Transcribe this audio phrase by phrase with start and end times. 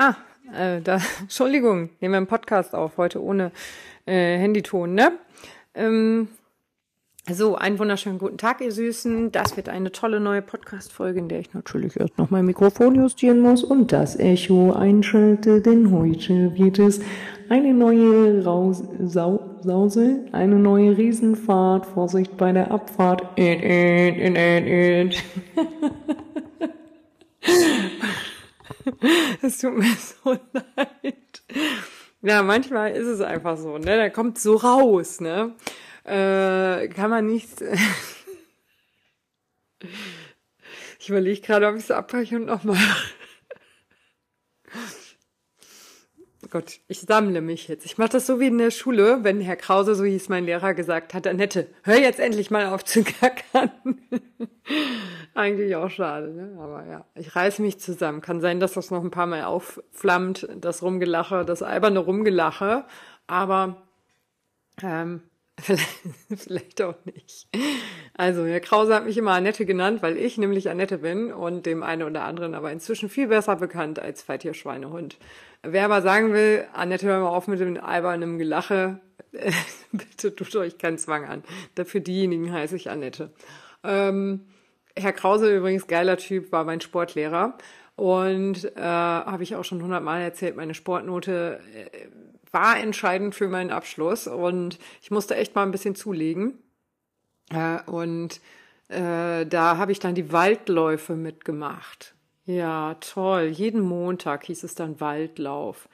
[0.00, 0.14] Ah,
[0.56, 3.52] äh, da, Entschuldigung, nehmen wir einen Podcast auf, heute ohne
[4.06, 5.12] äh, Handyton, ne?
[5.74, 6.28] Ähm,
[7.30, 9.30] so, einen wunderschönen guten Tag, ihr Süßen.
[9.30, 13.40] Das wird eine tolle neue Podcast-Folge, in der ich natürlich erst noch mein Mikrofon justieren
[13.40, 17.02] muss und das Echo einschalte, denn heute wird es
[17.50, 21.84] eine neue Raus Sau Sause, eine neue Riesenfahrt.
[21.84, 23.20] Vorsicht bei der Abfahrt.
[23.38, 26.16] It, it, it, it, it.
[29.42, 31.42] Es tut mir so leid.
[32.22, 33.96] Ja, manchmal ist es einfach so, ne?
[33.96, 35.54] Da kommt so raus, ne?
[36.04, 37.62] Äh, kann man nicht.
[40.98, 42.76] ich überlege gerade, ob ich es abbreche und nochmal.
[46.50, 47.86] Gott, ich sammle mich jetzt.
[47.86, 50.74] Ich mache das so wie in der Schule, wenn Herr Krause, so hieß mein Lehrer,
[50.74, 53.70] gesagt hat, Annette, hör jetzt endlich mal auf zu gackern.
[55.34, 56.58] Eigentlich auch schade, ne?
[56.60, 58.20] aber ja, ich reiße mich zusammen.
[58.20, 62.84] Kann sein, dass das noch ein paar Mal aufflammt, das Rumgelache, das alberne Rumgelache,
[63.28, 63.86] aber
[64.82, 65.22] ähm,
[65.62, 65.88] vielleicht,
[66.36, 67.48] vielleicht auch nicht.
[68.14, 71.82] Also, Herr Krause hat mich immer Annette genannt, weil ich nämlich Annette bin und dem
[71.82, 75.18] einen oder anderen aber inzwischen viel besser bekannt als Feitier Schweinehund.
[75.62, 79.00] Wer aber sagen will, Annette, hör mal auf mit dem albernen Gelache,
[79.92, 81.44] bitte tut euch keinen Zwang an.
[81.84, 83.30] Für diejenigen heiße ich Annette.
[83.84, 84.46] Ähm,
[84.96, 87.56] Herr Krause übrigens geiler Typ, war mein Sportlehrer
[87.96, 92.08] und äh, habe ich auch schon hundertmal erzählt, meine Sportnote äh,
[92.52, 96.58] war entscheidend für meinen Abschluss und ich musste echt mal ein bisschen zulegen.
[97.50, 98.40] Äh, und
[98.88, 102.14] äh, da habe ich dann die Waldläufe mitgemacht.
[102.44, 103.44] Ja, toll.
[103.44, 105.88] Jeden Montag hieß es dann Waldlauf.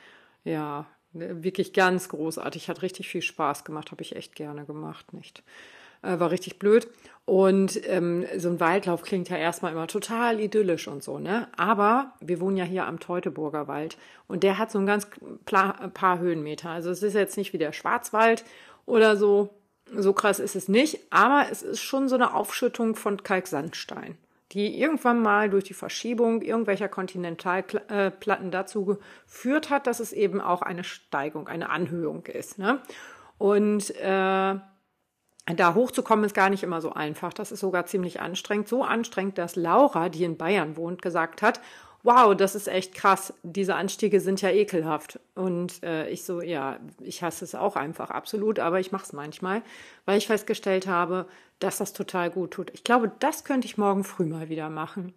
[0.45, 2.69] Ja, wirklich ganz großartig.
[2.69, 3.91] Hat richtig viel Spaß gemacht.
[3.91, 5.43] Habe ich echt gerne gemacht, nicht?
[6.07, 6.89] Äh, war richtig blöd.
[7.25, 11.49] Und ähm, so ein Waldlauf klingt ja erstmal immer total idyllisch und so, ne?
[11.57, 13.99] Aber wir wohnen ja hier am Teutoburger Wald
[14.29, 15.09] und der hat so ein ganz
[15.45, 16.71] paar Höhenmeter.
[16.71, 18.45] Also es ist jetzt nicht wie der Schwarzwald
[18.85, 19.51] oder so.
[19.93, 24.17] So krass ist es nicht, aber es ist schon so eine Aufschüttung von Kalksandstein
[24.53, 30.63] die irgendwann mal durch die Verschiebung irgendwelcher Kontinentalplatten dazu geführt hat, dass es eben auch
[30.63, 32.57] eine Steigung, eine Anhöhung ist.
[32.57, 32.81] Ne?
[33.39, 34.55] Und äh,
[35.55, 37.33] da hochzukommen ist gar nicht immer so einfach.
[37.33, 38.69] Das ist sogar ziemlich anstrengend.
[38.69, 41.61] So anstrengend, dass Laura, die in Bayern wohnt, gesagt hat,
[42.03, 43.35] wow, das ist echt krass.
[43.43, 45.21] Diese Anstiege sind ja ekelhaft.
[45.35, 49.13] Und äh, ich so, ja, ich hasse es auch einfach absolut, aber ich mache es
[49.13, 49.63] manchmal,
[50.05, 51.27] weil ich festgestellt habe,
[51.59, 52.71] dass das total gut tut.
[52.75, 55.15] Ich glaube, das könnte ich morgen früh mal wieder machen.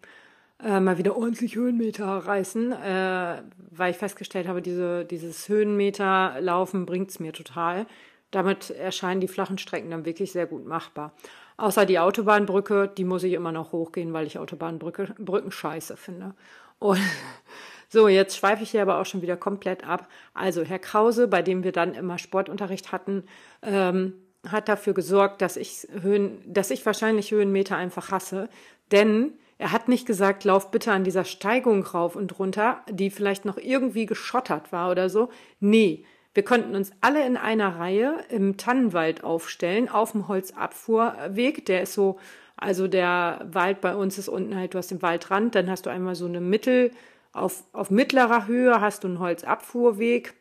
[0.62, 3.42] Äh, mal wieder ordentlich Höhenmeter reißen, äh,
[3.72, 7.86] weil ich festgestellt habe, diese, dieses Höhenmeter-Laufen bringt's mir total.
[8.32, 11.14] Damit erscheinen die flachen Strecken dann wirklich sehr gut machbar.
[11.58, 16.34] Außer die Autobahnbrücke, die muss ich immer noch hochgehen, weil ich Autobahnbrücken scheiße finde.
[16.80, 17.02] Und
[17.90, 20.08] so, jetzt schweife ich hier aber auch schon wieder komplett ab.
[20.34, 23.24] Also Herr Krause, bei dem wir dann immer Sportunterricht hatten,
[23.62, 24.14] ähm,
[24.48, 28.50] hat dafür gesorgt, dass ich Höhen, dass ich wahrscheinlich Höhenmeter einfach hasse.
[28.92, 33.44] Denn er hat nicht gesagt, lauf bitte an dieser Steigung rauf und runter, die vielleicht
[33.44, 35.30] noch irgendwie geschottert war oder so.
[35.60, 36.06] Nee,
[36.40, 41.66] wir konnten uns alle in einer Reihe im Tannenwald aufstellen, auf dem Holzabfuhrweg.
[41.66, 42.18] Der ist so,
[42.56, 45.90] also der Wald bei uns ist unten halt, du hast den Waldrand, dann hast du
[45.90, 46.92] einmal so eine Mittel,
[47.34, 50.34] auf, auf mittlerer Höhe hast du einen Holzabfuhrweg.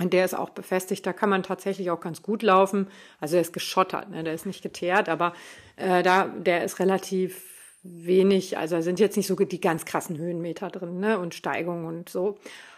[0.00, 2.88] Und der ist auch befestigt, da kann man tatsächlich auch ganz gut laufen.
[3.20, 4.24] Also der ist geschottert, ne?
[4.24, 5.32] der ist nicht geteert, aber
[5.76, 7.40] äh, da, der ist relativ
[7.84, 11.20] wenig, also sind jetzt nicht so die ganz krassen Höhenmeter drin ne?
[11.20, 12.36] und Steigungen und so.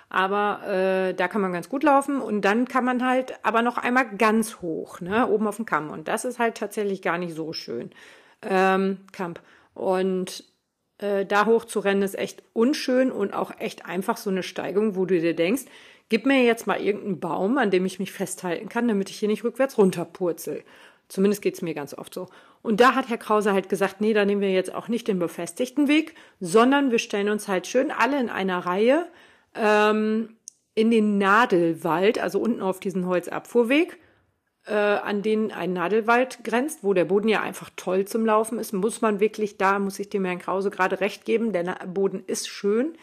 [0.08, 3.76] Aber äh, da kann man ganz gut laufen und dann kann man halt aber noch
[3.76, 5.90] einmal ganz hoch, ne, oben auf dem Kamm.
[5.90, 7.90] Und das ist halt tatsächlich gar nicht so schön.
[8.42, 9.40] Ähm, Camp.
[9.74, 10.44] Und
[10.98, 14.96] äh, da hoch zu rennen ist echt unschön und auch echt einfach so eine Steigung,
[14.96, 15.64] wo du dir denkst,
[16.08, 19.28] gib mir jetzt mal irgendeinen Baum, an dem ich mich festhalten kann, damit ich hier
[19.28, 20.62] nicht rückwärts runterpurzel.
[21.08, 22.28] Zumindest geht's mir ganz oft so.
[22.62, 25.18] Und da hat Herr Krause halt gesagt, nee, da nehmen wir jetzt auch nicht den
[25.18, 29.06] befestigten Weg, sondern wir stellen uns halt schön alle in einer Reihe
[29.60, 30.36] ähm,
[30.74, 33.98] in den Nadelwald, also unten auf diesen Holzabfuhrweg,
[34.66, 38.72] äh, an den ein Nadelwald grenzt, wo der Boden ja einfach toll zum Laufen ist,
[38.72, 42.48] muss man wirklich, da muss ich dem Herrn Krause gerade recht geben, der Boden ist
[42.48, 42.96] schön.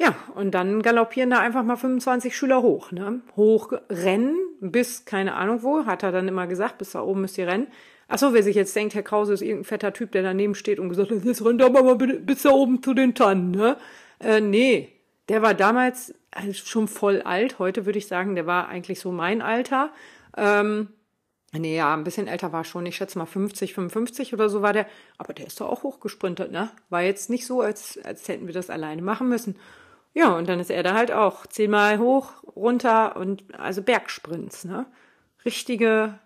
[0.00, 3.20] Ja, und dann galoppieren da einfach mal 25 Schüler hoch, ne?
[3.34, 7.38] Hoch rennen bis keine Ahnung wo, hat er dann immer gesagt, bis da oben müsst
[7.38, 7.68] ihr rennen.
[8.06, 10.88] Achso, wer sich jetzt denkt, Herr Krause ist irgendein fetter Typ, der daneben steht und
[10.88, 13.76] gesagt hat, jetzt rennt aber mal bis da oben zu den Tannen, ne?
[14.20, 14.97] Äh, nee,
[15.28, 16.14] der war damals
[16.52, 17.58] schon voll alt.
[17.58, 19.90] Heute würde ich sagen, der war eigentlich so mein Alter.
[20.36, 20.88] Ähm,
[21.52, 22.86] nee, ja, ein bisschen älter war schon.
[22.86, 24.86] Ich schätze mal 50, 55 oder so war der.
[25.18, 26.70] Aber der ist doch auch hochgesprintet, ne?
[26.88, 29.56] War jetzt nicht so, als, als hätten wir das alleine machen müssen.
[30.14, 34.86] Ja, und dann ist er da halt auch zehnmal hoch, runter und also Bergsprints, ne?
[35.44, 36.18] Richtige,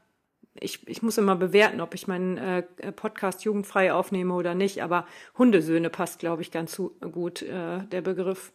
[0.59, 2.63] ich, ich muss immer bewerten, ob ich meinen äh,
[2.93, 5.07] Podcast jugendfrei aufnehme oder nicht, aber
[5.37, 8.53] Hundesöhne passt, glaube ich, ganz gut, äh, der Begriff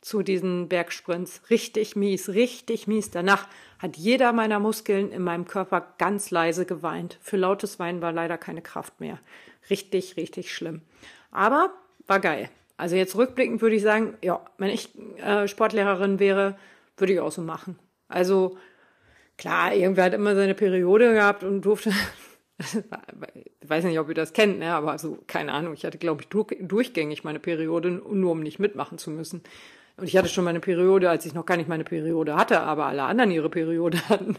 [0.00, 1.42] zu diesen Bergsprints.
[1.50, 3.10] Richtig mies, richtig mies.
[3.10, 3.48] Danach
[3.78, 7.18] hat jeder meiner Muskeln in meinem Körper ganz leise geweint.
[7.20, 9.18] Für lautes Weinen war leider keine Kraft mehr.
[9.68, 10.82] Richtig, richtig schlimm.
[11.30, 11.72] Aber
[12.06, 12.50] war geil.
[12.76, 14.88] Also jetzt rückblickend würde ich sagen, ja, wenn ich
[15.18, 16.56] äh, Sportlehrerin wäre,
[16.96, 17.78] würde ich auch so machen.
[18.08, 18.56] Also
[19.36, 21.92] klar, irgendwer hat immer seine Periode gehabt und durfte,
[22.58, 26.22] ich weiß nicht, ob ihr das kennt, ne, aber so, keine Ahnung, ich hatte, glaube
[26.22, 29.42] ich, durchgängig meine Periode, nur um nicht mitmachen zu müssen.
[30.00, 32.86] Und ich hatte schon meine Periode, als ich noch gar nicht meine Periode hatte, aber
[32.86, 34.36] alle anderen ihre Periode hatten.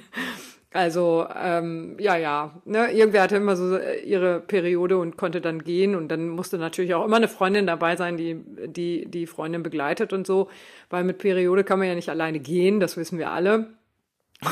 [0.74, 5.64] Also, ähm, ja, ja, ne, irgendwer hatte immer so äh, ihre Periode und konnte dann
[5.64, 5.96] gehen.
[5.96, 10.14] Und dann musste natürlich auch immer eine Freundin dabei sein, die, die, die Freundin begleitet
[10.14, 10.50] und so,
[10.90, 13.68] weil mit Periode kann man ja nicht alleine gehen, das wissen wir alle.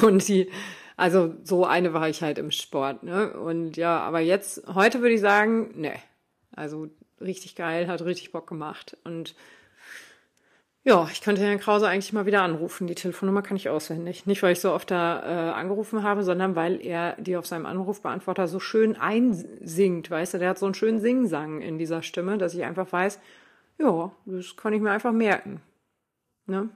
[0.03, 0.51] Und die,
[0.97, 5.15] also so eine war ich halt im Sport, ne, und ja, aber jetzt, heute würde
[5.15, 5.93] ich sagen, ne,
[6.53, 6.89] also
[7.21, 8.97] richtig geil, hat richtig Bock gemacht.
[9.05, 9.33] Und
[10.83, 12.87] ja, ich könnte Herrn Krause eigentlich mal wieder anrufen.
[12.87, 14.25] Die Telefonnummer kann ich auswendig.
[14.25, 17.65] Nicht, weil ich so oft da äh, angerufen habe, sondern weil er die auf seinem
[17.65, 20.09] Anrufbeantworter so schön einsingt.
[20.09, 23.19] Weißt du, der hat so einen schönen Singsang in dieser Stimme, dass ich einfach weiß,
[23.77, 25.61] ja, das kann ich mir einfach merken.
[26.45, 26.69] Ne?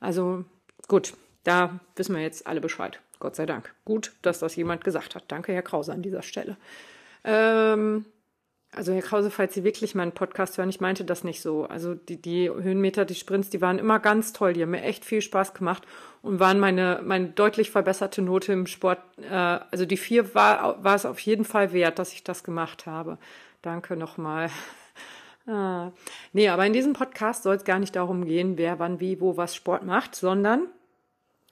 [0.00, 0.44] Also
[0.88, 1.14] gut,
[1.44, 3.00] da wissen wir jetzt alle Bescheid.
[3.18, 3.74] Gott sei Dank.
[3.84, 5.24] Gut, dass das jemand gesagt hat.
[5.28, 6.56] Danke, Herr Krause, an dieser Stelle.
[7.24, 8.06] Ähm,
[8.72, 11.64] also Herr Krause, falls Sie wirklich meinen Podcast hören, ich meinte das nicht so.
[11.64, 14.52] Also die, die Höhenmeter, die Sprints, die waren immer ganz toll.
[14.52, 15.82] Die haben mir echt viel Spaß gemacht
[16.22, 19.00] und waren meine, meine deutlich verbesserte Note im Sport.
[19.18, 22.86] Äh, also die vier war, war es auf jeden Fall wert, dass ich das gemacht
[22.86, 23.18] habe.
[23.62, 24.50] Danke nochmal.
[25.46, 25.90] Ah.
[26.34, 29.38] Nee, aber in diesem Podcast soll es gar nicht darum gehen, wer wann wie wo
[29.38, 30.68] was Sport macht, sondern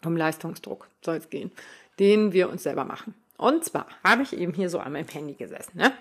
[0.05, 1.51] um Leistungsdruck soll es gehen,
[1.99, 3.15] den wir uns selber machen.
[3.39, 5.93] Und zwar habe ich eben hier so an meinem Handy gesessen, ne?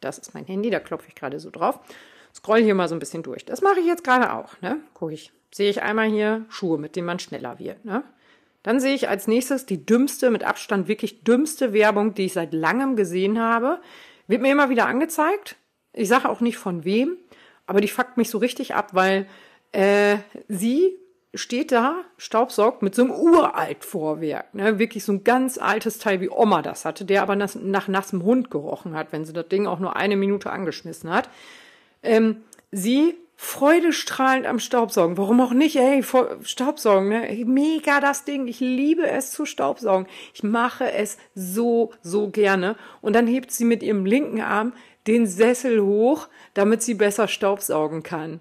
[0.00, 1.80] Das ist mein Handy, da klopfe ich gerade so drauf.
[2.34, 3.44] Scroll hier mal so ein bisschen durch.
[3.44, 4.60] Das mache ich jetzt gerade auch.
[4.60, 4.80] Ne?
[4.94, 5.32] Gucke ich.
[5.50, 7.84] Sehe ich einmal hier Schuhe, mit denen man schneller wird.
[7.84, 8.04] Ne?
[8.62, 12.52] Dann sehe ich als nächstes die dümmste, mit Abstand wirklich dümmste Werbung, die ich seit
[12.52, 13.80] langem gesehen habe.
[14.26, 15.56] Wird mir immer wieder angezeigt.
[15.92, 17.16] Ich sage auch nicht von wem,
[17.66, 19.26] aber die fuckt mich so richtig ab, weil
[19.72, 20.18] äh,
[20.48, 20.96] sie
[21.34, 24.78] steht da, staubsaugt mit so einem uralt Vorwerk, ne?
[24.78, 28.22] wirklich so ein ganz altes Teil, wie Oma das hatte, der aber nach, nach nassem
[28.22, 31.28] Hund gerochen hat, wenn sie das Ding auch nur eine Minute angeschmissen hat.
[32.02, 35.16] Ähm, sie freudestrahlend am Staubsaugen.
[35.16, 35.76] Warum auch nicht?
[35.76, 36.02] Ey,
[36.42, 37.44] Staubsaugen, ne?
[37.46, 38.48] Mega das Ding.
[38.48, 40.08] Ich liebe es zu Staubsaugen.
[40.34, 42.74] Ich mache es so, so gerne.
[43.00, 44.72] Und dann hebt sie mit ihrem linken Arm
[45.06, 48.40] den Sessel hoch, damit sie besser Staubsaugen kann.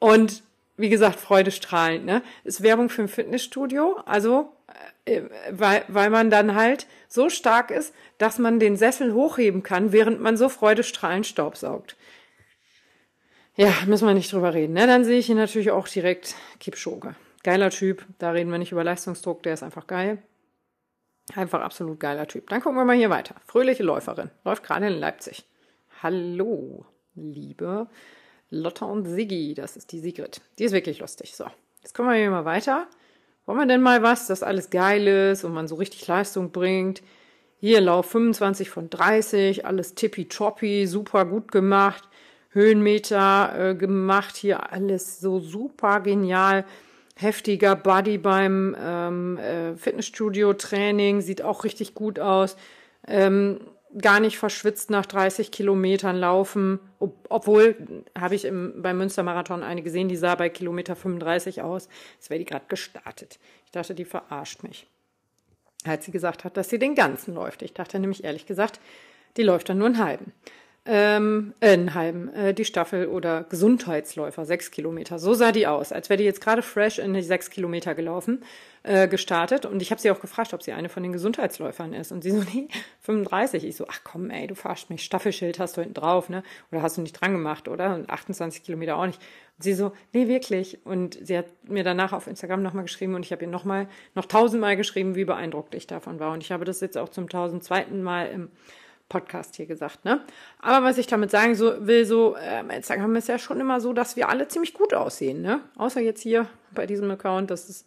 [0.00, 0.42] Und
[0.82, 2.22] wie gesagt, freudestrahlend, ne?
[2.44, 4.52] Ist Werbung für ein Fitnessstudio, also
[5.04, 9.92] äh, weil, weil man dann halt so stark ist, dass man den Sessel hochheben kann,
[9.92, 11.96] während man so freudestrahlend Staubsaugt.
[13.54, 14.72] Ja, müssen wir nicht drüber reden.
[14.72, 14.86] Ne?
[14.86, 17.14] Dann sehe ich hier natürlich auch direkt Kipchoge.
[17.44, 20.18] Geiler Typ, da reden wir nicht über Leistungsdruck, der ist einfach geil.
[21.34, 22.48] Einfach absolut geiler Typ.
[22.48, 23.36] Dann gucken wir mal hier weiter.
[23.46, 25.44] Fröhliche Läuferin, läuft gerade in Leipzig.
[26.02, 27.88] Hallo, liebe
[28.52, 30.42] Lotta und Siggi, das ist die Sigrid.
[30.58, 31.34] Die ist wirklich lustig.
[31.34, 31.46] So,
[31.82, 32.86] jetzt kommen wir hier mal weiter.
[33.46, 37.02] Wollen wir denn mal was, das alles geil ist und man so richtig Leistung bringt?
[37.58, 42.04] Hier Lauf 25 von 30, alles tippitoppi, super gut gemacht.
[42.50, 46.66] Höhenmeter äh, gemacht, hier alles so super genial.
[47.16, 52.56] Heftiger Buddy beim ähm, äh, Fitnessstudio-Training, sieht auch richtig gut aus.
[53.06, 53.60] Ähm,
[53.98, 59.82] gar nicht verschwitzt nach 30 Kilometern laufen, ob, obwohl habe ich im, beim Münstermarathon eine
[59.82, 61.88] gesehen, die sah bei Kilometer 35 aus.
[62.14, 63.38] Jetzt wäre die gerade gestartet.
[63.64, 64.86] Ich dachte, die verarscht mich.
[65.84, 67.62] Als sie gesagt hat, dass sie den ganzen läuft.
[67.62, 68.80] Ich dachte nämlich ehrlich gesagt,
[69.36, 70.32] die läuft dann nur einen halben
[70.84, 75.20] ähm, äh, einen halben, äh, die Staffel oder Gesundheitsläufer, sechs Kilometer.
[75.20, 78.42] So sah die aus, als wäre die jetzt gerade fresh in die sechs Kilometer gelaufen,
[78.82, 79.64] äh, gestartet.
[79.64, 82.10] Und ich habe sie auch gefragt, ob sie eine von den Gesundheitsläufern ist.
[82.10, 82.66] Und sie so, nee,
[83.02, 83.64] 35.
[83.64, 86.42] Ich so, ach komm, ey, du fahrst mich, Staffelschild hast du hinten drauf, ne?
[86.72, 87.94] Oder hast du nicht dran gemacht, oder?
[87.94, 89.20] Und 28 Kilometer auch nicht.
[89.58, 90.84] Und sie so, nee, wirklich.
[90.84, 93.86] Und sie hat mir danach auf Instagram nochmal geschrieben und ich habe ihr nochmal,
[94.16, 96.32] noch tausendmal geschrieben, wie beeindruckt ich davon war.
[96.32, 98.50] Und ich habe das jetzt auch zum tausendzweiten Mal im
[99.12, 100.24] Podcast hier gesagt, ne?
[100.58, 103.92] Aber was ich damit sagen so, will, so, äh, Instagram ist ja schon immer so,
[103.92, 105.60] dass wir alle ziemlich gut aussehen, ne?
[105.76, 107.86] Außer jetzt hier bei diesem Account, das ist,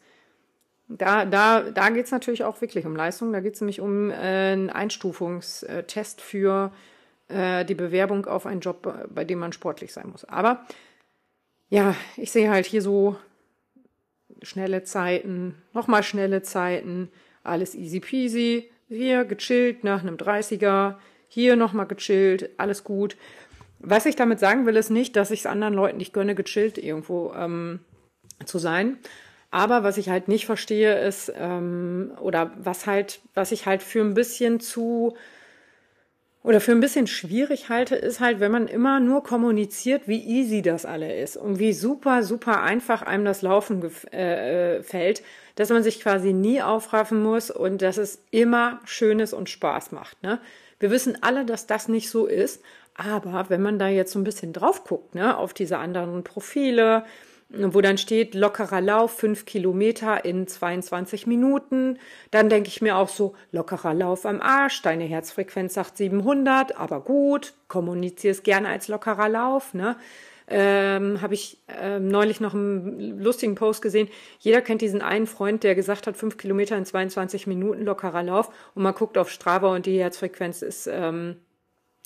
[0.87, 3.33] da, da, da geht es natürlich auch wirklich um Leistung.
[3.33, 6.71] Da geht es nämlich um äh, einen Einstufungstest für
[7.27, 10.25] äh, die Bewerbung auf einen Job, bei dem man sportlich sein muss.
[10.25, 10.65] Aber
[11.69, 13.17] ja, ich sehe halt hier so
[14.43, 17.09] schnelle Zeiten, nochmal schnelle Zeiten,
[17.43, 20.95] alles easy peasy, hier gechillt nach einem 30er,
[21.27, 23.15] hier nochmal gechillt, alles gut.
[23.79, 26.77] Was ich damit sagen will, ist nicht, dass ich es anderen Leuten nicht gönne, gechillt
[26.77, 27.79] irgendwo ähm,
[28.45, 28.97] zu sein.
[29.51, 34.01] Aber was ich halt nicht verstehe, ist, ähm, oder was halt, was ich halt für
[34.01, 35.15] ein bisschen zu
[36.45, 40.61] oder für ein bisschen schwierig halte, ist halt, wenn man immer nur kommuniziert, wie easy
[40.61, 45.23] das alle ist und wie super, super einfach einem das Laufen äh, äh, fällt,
[45.55, 50.21] dass man sich quasi nie aufraffen muss und dass es immer Schönes und Spaß macht.
[50.21, 50.39] Ne?
[50.79, 52.61] Wir wissen alle, dass das nicht so ist,
[52.95, 57.05] aber wenn man da jetzt so ein bisschen drauf guckt, ne, auf diese anderen Profile,
[57.49, 61.99] wo dann steht lockerer Lauf, fünf Kilometer in 22 Minuten.
[62.31, 67.01] Dann denke ich mir auch so, lockerer Lauf am Arsch, deine Herzfrequenz sagt 700, aber
[67.01, 69.73] gut, kommuniziere es gerne als lockerer Lauf.
[69.73, 69.95] Ne?
[70.47, 74.09] Ähm, Habe ich ähm, neulich noch einen lustigen Post gesehen.
[74.39, 78.49] Jeder kennt diesen einen Freund, der gesagt hat, fünf Kilometer in 22 Minuten lockerer Lauf.
[78.75, 80.87] Und man guckt auf Strava und die Herzfrequenz ist...
[80.87, 81.37] Ähm,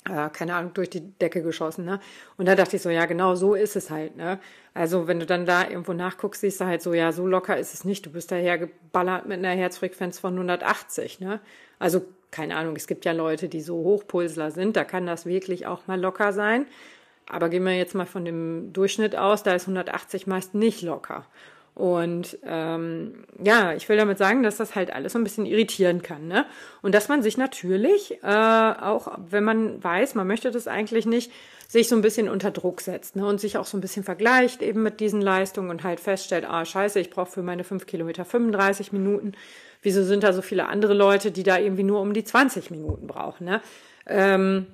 [0.08, 2.00] äh, keine Ahnung, durch die Decke geschossen, ne?
[2.38, 4.38] Und da dachte ich so, ja, genau so ist es halt, ne?
[4.72, 7.74] Also, wenn du dann da irgendwo nachguckst, siehst du halt so, ja, so locker ist
[7.74, 8.06] es nicht.
[8.06, 11.40] Du bist daher geballert mit einer Herzfrequenz von 180, ne?
[11.78, 15.66] Also, keine Ahnung, es gibt ja Leute, die so Hochpulsler sind, da kann das wirklich
[15.66, 16.66] auch mal locker sein.
[17.30, 21.26] Aber gehen wir jetzt mal von dem Durchschnitt aus, da ist 180 meist nicht locker.
[21.74, 26.02] Und ähm, ja, ich will damit sagen, dass das halt alles so ein bisschen irritieren
[26.02, 26.26] kann.
[26.26, 26.44] Ne?
[26.82, 31.32] Und dass man sich natürlich, äh, auch wenn man weiß, man möchte das eigentlich nicht,
[31.68, 33.24] sich so ein bisschen unter Druck setzt ne?
[33.24, 36.64] und sich auch so ein bisschen vergleicht eben mit diesen Leistungen und halt feststellt, ah
[36.64, 39.32] scheiße, ich brauche für meine fünf Kilometer 35 Minuten.
[39.80, 43.06] Wieso sind da so viele andere Leute, die da irgendwie nur um die 20 Minuten
[43.06, 43.46] brauchen?
[43.46, 43.62] Ne?
[44.06, 44.66] Ähm,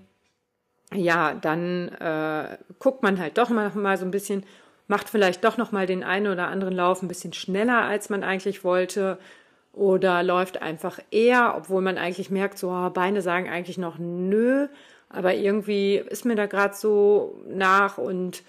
[0.95, 4.45] ja, dann äh, guckt man halt doch mal, mal so ein bisschen,
[4.89, 8.23] macht vielleicht doch noch mal den einen oder anderen Lauf ein bisschen schneller, als man
[8.23, 9.19] eigentlich wollte
[9.73, 14.69] oder läuft einfach eher, obwohl man eigentlich merkt, so oh, Beine sagen eigentlich noch nö,
[15.09, 18.43] aber irgendwie ist mir da gerade so nach und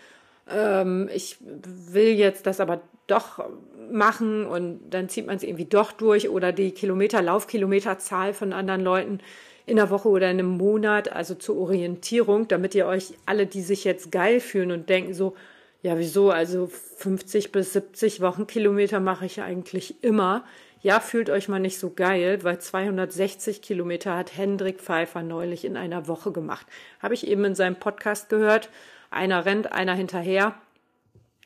[0.50, 3.44] ähm, ich will jetzt das aber doch
[3.91, 8.82] machen und dann zieht man es irgendwie doch durch oder die Kilometer, Laufkilometerzahl von anderen
[8.82, 9.20] Leuten
[9.68, 13.62] in der Woche oder in einem Monat, also zur Orientierung, damit ihr euch alle, die
[13.62, 15.36] sich jetzt geil fühlen und denken so,
[15.84, 16.32] ja, wieso?
[16.32, 20.46] Also 50 bis 70 Wochenkilometer mache ich eigentlich immer.
[20.82, 25.76] Ja, fühlt euch mal nicht so geil, weil 260 Kilometer hat Hendrik Pfeiffer neulich in
[25.76, 26.66] einer Woche gemacht.
[27.02, 28.70] Habe ich eben in seinem Podcast gehört.
[29.12, 30.56] Einer rennt, einer hinterher.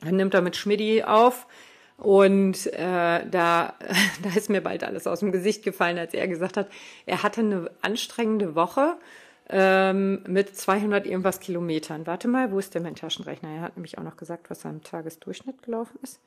[0.00, 1.46] Dann nimmt er mit Schmidti auf.
[2.02, 3.74] Und äh, da,
[4.22, 6.68] da ist mir bald alles aus dem Gesicht gefallen, als er gesagt hat,
[7.06, 8.96] er hatte eine anstrengende Woche
[9.48, 12.04] ähm, mit 200 irgendwas Kilometern.
[12.08, 13.50] Warte mal, wo ist denn mein Taschenrechner?
[13.50, 16.18] Er hat nämlich auch noch gesagt, was im Tagesdurchschnitt gelaufen ist.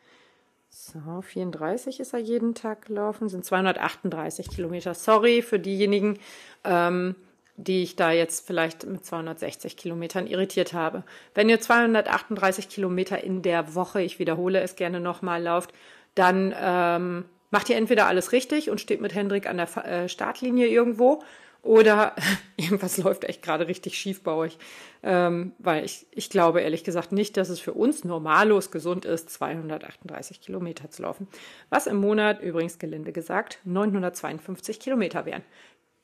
[0.70, 4.94] So, 34 ist er jeden Tag gelaufen, sind 238 Kilometer.
[4.94, 6.20] Sorry für diejenigen,
[6.64, 7.16] ähm,
[7.58, 11.04] die ich da jetzt vielleicht mit 260 Kilometern irritiert habe.
[11.34, 15.72] Wenn ihr 238 Kilometer in der Woche, ich wiederhole es gerne nochmal, lauft,
[16.16, 20.68] dann ähm, macht ihr entweder alles richtig und steht mit Hendrik an der äh, Startlinie
[20.68, 21.22] irgendwo
[21.66, 22.14] oder
[22.58, 24.58] irgendwas läuft echt gerade richtig schief bei euch.
[25.02, 29.30] Ähm, weil ich, ich glaube ehrlich gesagt nicht, dass es für uns normallos gesund ist,
[29.32, 31.28] 238 Kilometer zu laufen.
[31.70, 35.44] Was im Monat übrigens gelinde gesagt 952 Kilometer wären.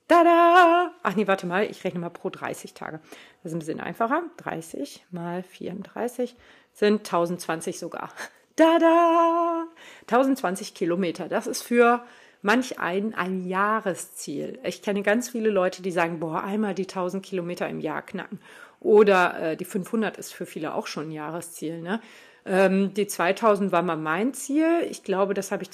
[0.08, 0.92] Tada!
[1.04, 3.00] Ach nee, warte mal, ich rechne mal pro 30 Tage.
[3.44, 4.24] Das ist ein bisschen einfacher.
[4.38, 6.36] 30 mal 34
[6.74, 8.10] sind 1020 sogar.
[8.56, 9.66] Tada!
[10.02, 11.28] 1020 Kilometer.
[11.28, 12.04] Das ist für
[12.42, 14.60] manch einen ein Jahresziel.
[14.64, 18.40] Ich kenne ganz viele Leute, die sagen, boah, einmal die 1000 Kilometer im Jahr knacken.
[18.80, 21.82] Oder äh, die 500 ist für viele auch schon ein Jahresziel.
[21.82, 22.02] Ne?
[22.46, 24.86] Ähm, die 2000 war mal mein Ziel.
[24.90, 25.72] Ich glaube, das habe ich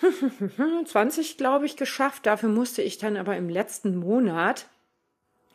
[0.00, 2.26] 2020, glaube ich, geschafft.
[2.26, 4.66] Dafür musste ich dann aber im letzten Monat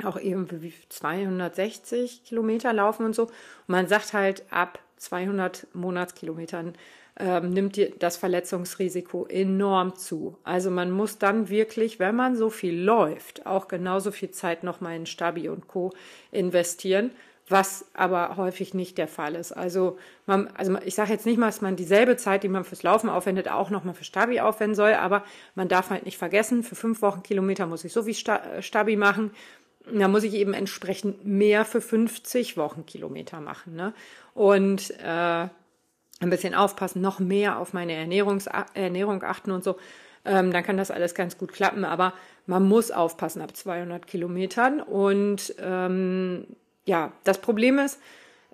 [0.04, 3.24] auch irgendwie 260 Kilometer laufen und so.
[3.24, 3.34] Und
[3.68, 6.74] man sagt halt, ab 200 Monatskilometern
[7.20, 10.38] ähm, nimmt das Verletzungsrisiko enorm zu.
[10.44, 14.96] Also man muss dann wirklich, wenn man so viel läuft, auch genauso viel Zeit nochmal
[14.96, 15.94] in Stabi und Co.
[16.32, 17.12] investieren,
[17.50, 19.52] was aber häufig nicht der Fall ist.
[19.52, 22.84] Also, man, also ich sage jetzt nicht mal, dass man dieselbe Zeit, die man fürs
[22.84, 25.24] Laufen aufwendet, auch nochmal für Stabi aufwenden soll, aber
[25.56, 29.32] man darf halt nicht vergessen, für fünf Wochenkilometer muss ich so viel Stabi machen.
[29.92, 33.76] Da muss ich eben entsprechend mehr für 50 Wochenkilometer machen.
[33.76, 33.94] Ne?
[34.34, 35.48] Und äh,
[36.24, 39.76] ein bisschen aufpassen, noch mehr auf meine Ernährungs Ernährung achten und so,
[40.24, 41.84] ähm, dann kann das alles ganz gut klappen.
[41.84, 42.14] Aber
[42.46, 44.80] man muss aufpassen ab 200 Kilometern.
[44.80, 46.48] Und ähm,
[46.86, 48.00] ja, das Problem ist,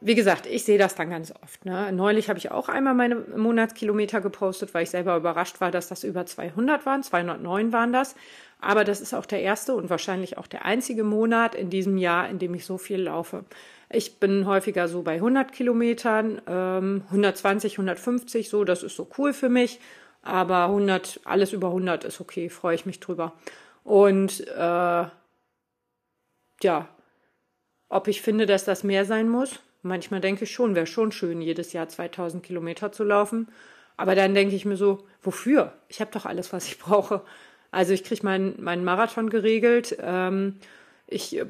[0.01, 1.65] wie gesagt, ich sehe das dann ganz oft.
[1.65, 1.91] Ne?
[1.91, 6.05] Neulich habe ich auch einmal meine Monatskilometer gepostet, weil ich selber überrascht war, dass das
[6.05, 7.03] über 200 waren.
[7.03, 8.15] 209 waren das.
[8.61, 12.29] Aber das ist auch der erste und wahrscheinlich auch der einzige Monat in diesem Jahr,
[12.29, 13.43] in dem ich so viel laufe.
[13.89, 19.33] Ich bin häufiger so bei 100 Kilometern, ähm, 120, 150, so, das ist so cool
[19.33, 19.79] für mich.
[20.21, 23.33] Aber 100, alles über 100 ist okay, freue ich mich drüber.
[23.83, 25.05] Und äh,
[26.61, 26.89] ja,
[27.89, 31.41] ob ich finde, dass das mehr sein muss, Manchmal denke ich schon, wäre schon schön,
[31.41, 33.47] jedes Jahr 2000 Kilometer zu laufen.
[33.95, 35.73] Aber dann denke ich mir so, wofür?
[35.87, 37.21] Ich habe doch alles, was ich brauche.
[37.71, 39.97] Also ich kriege meinen mein Marathon geregelt.
[40.01, 40.55] Ähm,
[41.07, 41.45] ich äh,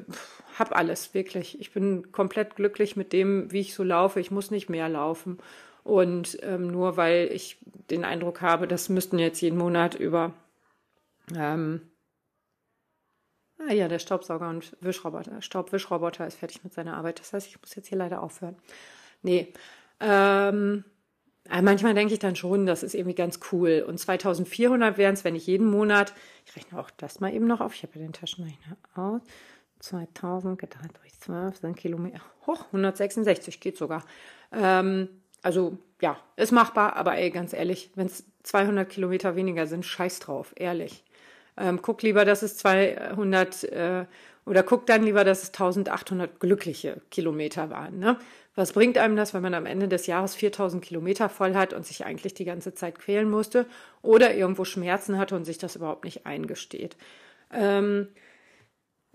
[0.58, 1.60] habe alles, wirklich.
[1.60, 4.20] Ich bin komplett glücklich mit dem, wie ich so laufe.
[4.20, 5.38] Ich muss nicht mehr laufen.
[5.82, 7.58] Und ähm, nur weil ich
[7.90, 10.34] den Eindruck habe, das müssten jetzt jeden Monat über
[11.36, 11.80] ähm,
[13.68, 17.20] Ah ja, der Staubsauger und Wischroboter, Staubwischroboter ist fertig mit seiner Arbeit.
[17.20, 18.56] Das heißt, ich muss jetzt hier leider aufhören.
[19.22, 19.52] Nee.
[20.00, 20.84] Ähm,
[21.48, 23.84] manchmal denke ich dann schon, das ist irgendwie ganz cool.
[23.86, 26.14] Und 2400 wären es, wenn ich jeden Monat,
[26.46, 29.20] ich rechne auch das mal eben noch auf, ich habe ja den Taschenrechner aus,
[29.80, 34.04] 2000 geteilt durch 12 sind Kilometer, hoch, 166 geht sogar.
[34.52, 35.08] Ähm,
[35.42, 40.20] also ja, ist machbar, aber ey, ganz ehrlich, wenn es 200 Kilometer weniger sind, scheiß
[40.20, 41.04] drauf, ehrlich.
[41.60, 44.04] Ähm, guck lieber, dass es 200 äh,
[44.46, 47.98] oder guck dann lieber, dass es 1800 glückliche Kilometer waren.
[47.98, 48.18] Ne?
[48.54, 51.86] Was bringt einem das, wenn man am Ende des Jahres 4000 Kilometer voll hat und
[51.86, 53.66] sich eigentlich die ganze Zeit quälen musste
[54.02, 56.96] oder irgendwo Schmerzen hatte und sich das überhaupt nicht eingesteht?
[57.52, 58.08] Ähm,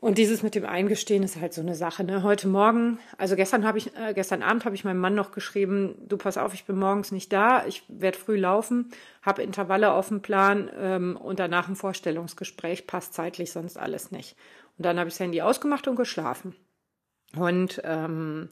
[0.06, 2.04] und dieses mit dem Eingestehen ist halt so eine Sache.
[2.04, 2.22] Ne?
[2.22, 5.96] Heute Morgen, also gestern habe ich, äh, gestern Abend habe ich meinem Mann noch geschrieben,
[6.08, 8.92] du pass auf, ich bin morgens nicht da, ich werde früh laufen,
[9.24, 14.36] habe Intervalle auf dem Plan ähm, und danach ein Vorstellungsgespräch, passt zeitlich sonst alles nicht.
[14.78, 16.56] Und dann habe ich das Handy ausgemacht und geschlafen.
[17.36, 18.50] Und ähm,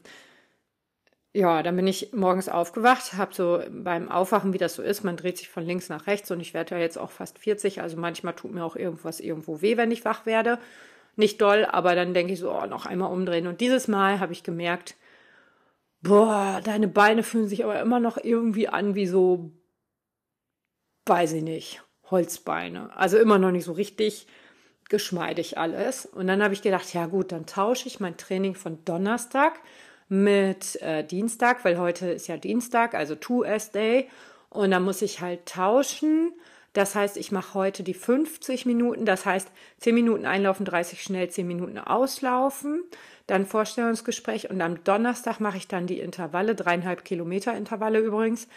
[1.32, 5.16] ja, dann bin ich morgens aufgewacht, habe so beim Aufwachen, wie das so ist, man
[5.16, 7.96] dreht sich von links nach rechts und ich werde ja jetzt auch fast 40, also
[7.96, 10.58] manchmal tut mir auch irgendwas irgendwo weh, wenn ich wach werde
[11.16, 13.46] nicht doll, aber dann denke ich so, oh, noch einmal umdrehen.
[13.46, 14.96] Und dieses Mal habe ich gemerkt,
[16.02, 19.52] boah, deine Beine fühlen sich aber immer noch irgendwie an wie so,
[21.06, 22.94] weiß ich nicht, Holzbeine.
[22.96, 24.26] Also immer noch nicht so richtig
[24.88, 26.06] geschmeidig alles.
[26.06, 29.54] Und dann habe ich gedacht, ja gut, dann tausche ich mein Training von Donnerstag
[30.08, 34.08] mit äh, Dienstag, weil heute ist ja Dienstag, also 2S-Day.
[34.50, 36.32] Und dann muss ich halt tauschen
[36.74, 41.30] das heißt, ich mache heute die 50 Minuten, das heißt 10 Minuten einlaufen, 30 schnell,
[41.30, 42.82] 10 Minuten auslaufen,
[43.28, 48.48] dann Vorstellungsgespräch und am Donnerstag mache ich dann die Intervalle, dreieinhalb Kilometer Intervalle übrigens.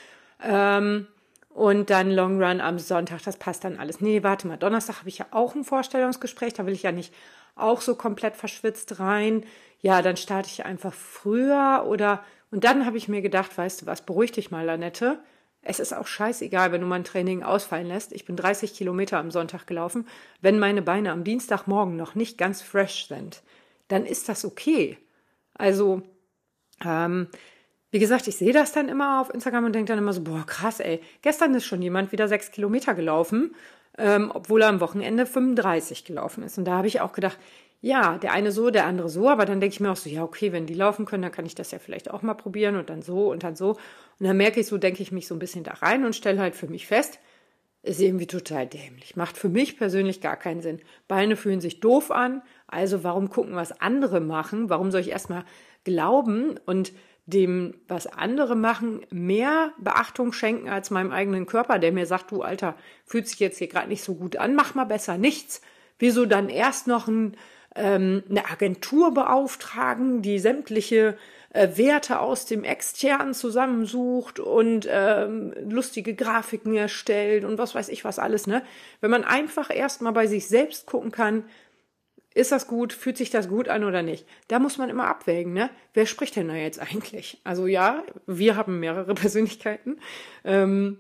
[0.44, 1.08] Ähm,
[1.54, 4.02] und dann Long Run am Sonntag, das passt dann alles.
[4.02, 7.14] Nee, warte mal, Donnerstag habe ich ja auch ein Vorstellungsgespräch, da will ich ja nicht
[7.56, 9.44] auch so komplett verschwitzt rein.
[9.82, 13.86] Ja, dann starte ich einfach früher oder und dann habe ich mir gedacht, weißt du
[13.86, 15.20] was, beruhig dich mal, Lanette
[15.68, 18.14] es ist auch scheißegal, wenn du mein Training ausfallen lässt.
[18.14, 20.08] Ich bin 30 Kilometer am Sonntag gelaufen.
[20.42, 23.44] Wenn meine Beine am Dienstagmorgen noch nicht ganz fresh sind,
[23.90, 24.98] dann ist das okay.
[25.54, 26.04] Also,
[26.86, 27.28] ähm,
[27.92, 30.46] wie gesagt, ich sehe das dann immer auf Instagram und denke dann immer so, boah,
[30.46, 33.54] krass, ey, gestern ist schon jemand wieder sechs Kilometer gelaufen,
[33.98, 36.58] ähm, obwohl er am Wochenende 35 gelaufen ist.
[36.58, 37.38] Und da habe ich auch gedacht,
[37.88, 40.22] ja, der eine so, der andere so, aber dann denke ich mir auch so, ja,
[40.22, 42.90] okay, wenn die laufen können, dann kann ich das ja vielleicht auch mal probieren und
[42.90, 43.72] dann so und dann so.
[43.72, 46.40] Und dann merke ich so, denke ich mich so ein bisschen da rein und stelle
[46.40, 47.20] halt für mich fest,
[47.84, 49.16] ist irgendwie total dämlich.
[49.16, 50.82] Macht für mich persönlich gar keinen Sinn.
[51.08, 54.70] Beine fühlen sich doof an, also warum gucken, was andere machen?
[54.70, 55.46] Warum soll ich erstmal
[55.86, 56.92] glauben und
[57.26, 62.42] dem, was andere machen, mehr Beachtung schenken als meinem eigenen Körper, der mir sagt, du
[62.42, 65.62] Alter, fühlt sich jetzt hier gerade nicht so gut an, mach mal besser nichts.
[66.00, 67.38] Wieso dann erst noch ein
[67.78, 71.18] ähm, eine Agentur beauftragen, die sämtliche
[71.52, 78.04] äh, Werte aus dem externen zusammensucht und ähm, lustige Grafiken erstellt und was weiß ich
[78.04, 78.64] was alles, ne?
[79.02, 81.46] Wenn man einfach erstmal bei sich selbst gucken kann,
[82.34, 84.28] ist das gut, fühlt sich das gut an oder nicht?
[84.48, 85.70] Da muss man immer abwägen, ne?
[85.94, 87.42] Wer spricht denn da jetzt eigentlich?
[87.44, 90.00] Also ja, wir haben mehrere Persönlichkeiten.
[90.44, 91.00] Ähm,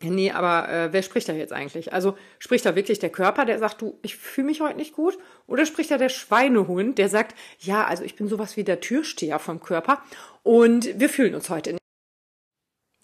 [0.00, 1.92] Nee, aber äh, wer spricht da jetzt eigentlich?
[1.92, 5.16] Also spricht da wirklich der Körper, der sagt, du, ich fühle mich heute nicht gut?
[5.46, 9.38] Oder spricht da der Schweinehund, der sagt, ja, also ich bin sowas wie der Türsteher
[9.38, 10.02] vom Körper
[10.42, 11.80] und wir fühlen uns heute nicht.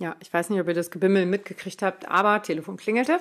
[0.00, 3.20] Ja, ich weiß nicht, ob ihr das Gebimmel mitgekriegt habt, aber Telefon klingelte.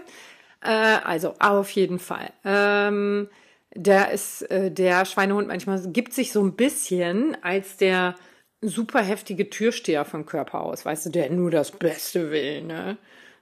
[0.62, 2.32] Äh, also auf jeden Fall.
[2.46, 3.30] Ähm,
[3.76, 8.16] der ist äh, der Schweinehund manchmal gibt sich so ein bisschen als der
[8.62, 12.98] super heftige Türsteher vom Körper aus, weißt du, der nur das Beste will, ne?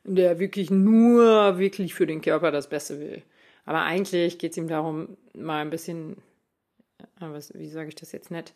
[0.08, 3.22] Der wirklich nur wirklich für den Körper das Beste will.
[3.66, 6.18] Aber eigentlich geht es ihm darum, mal ein bisschen,
[7.54, 8.54] wie sage ich das jetzt nett,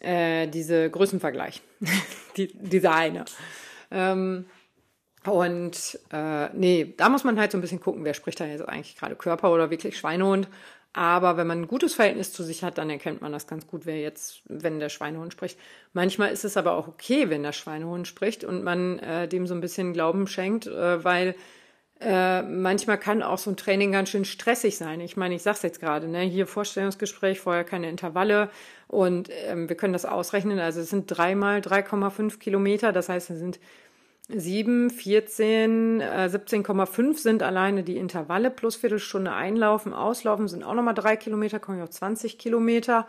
[0.00, 1.60] äh, diese Größenvergleich,
[2.36, 3.24] die, dieser eine.
[3.90, 4.46] Ähm,
[5.24, 8.66] und äh, nee, da muss man halt so ein bisschen gucken, wer spricht da jetzt
[8.68, 10.48] eigentlich gerade Körper oder wirklich Schweinehund.
[10.96, 13.84] Aber wenn man ein gutes Verhältnis zu sich hat, dann erkennt man das ganz gut,
[13.84, 15.58] wer jetzt, wenn der Schweinehund spricht.
[15.92, 19.52] Manchmal ist es aber auch okay, wenn der Schweinehund spricht und man äh, dem so
[19.52, 21.34] ein bisschen Glauben schenkt, äh, weil
[22.00, 25.00] äh, manchmal kann auch so ein Training ganz schön stressig sein.
[25.00, 26.20] Ich meine, ich sag's jetzt gerade, ne?
[26.20, 28.48] Hier Vorstellungsgespräch, vorher keine Intervalle
[28.88, 30.58] und ähm, wir können das ausrechnen.
[30.58, 33.60] Also es sind dreimal 3,5 Kilometer, das heißt, es sind
[34.28, 40.94] 7, 14, äh, 17,5 sind alleine die Intervalle plus Viertelstunde einlaufen, auslaufen sind auch nochmal
[40.94, 43.06] drei Kilometer, kommen ja auf 20 Kilometer.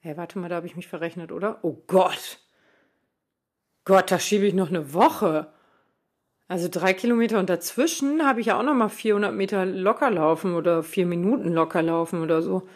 [0.00, 1.58] Hey, warte mal, da habe ich mich verrechnet, oder?
[1.62, 2.40] Oh Gott.
[3.84, 5.52] Gott, da schiebe ich noch eine Woche.
[6.46, 10.82] Also drei Kilometer und dazwischen habe ich ja auch nochmal 400 Meter locker laufen oder
[10.82, 12.66] vier Minuten locker laufen oder so.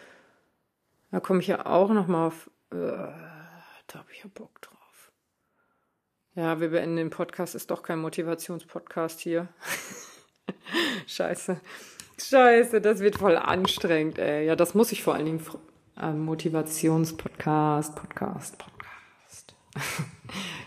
[1.11, 2.51] Da komme ich ja auch nochmal auf.
[2.71, 4.72] Äh, da habe ich ja Bock drauf.
[6.35, 7.55] Ja, wir beenden den Podcast.
[7.55, 9.49] Ist doch kein Motivationspodcast hier.
[11.07, 11.61] Scheiße.
[12.19, 14.47] Scheiße, das wird voll anstrengend, ey.
[14.47, 15.43] Ja, das muss ich vor allen Dingen.
[16.01, 19.55] Äh, Motivationspodcast, Podcast, Podcast.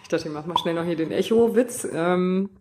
[0.04, 1.88] ich dachte, ich mach mal schnell noch hier den Echo-Witz.
[1.92, 2.52] Ähm,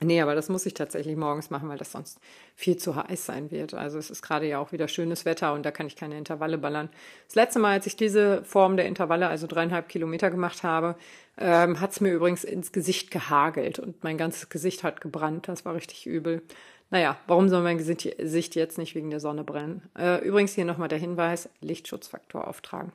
[0.00, 2.20] Nee, aber das muss ich tatsächlich morgens machen, weil das sonst
[2.54, 3.74] viel zu heiß sein wird.
[3.74, 6.56] Also es ist gerade ja auch wieder schönes Wetter und da kann ich keine Intervalle
[6.56, 6.88] ballern.
[7.26, 10.94] Das letzte Mal, als ich diese Form der Intervalle, also dreieinhalb Kilometer gemacht habe,
[11.36, 15.48] ähm, hat es mir übrigens ins Gesicht gehagelt und mein ganzes Gesicht hat gebrannt.
[15.48, 16.42] Das war richtig übel.
[16.90, 19.82] Naja, warum soll mein Gesicht jetzt nicht wegen der Sonne brennen?
[19.98, 22.92] Äh, übrigens hier nochmal der Hinweis, Lichtschutzfaktor auftragen.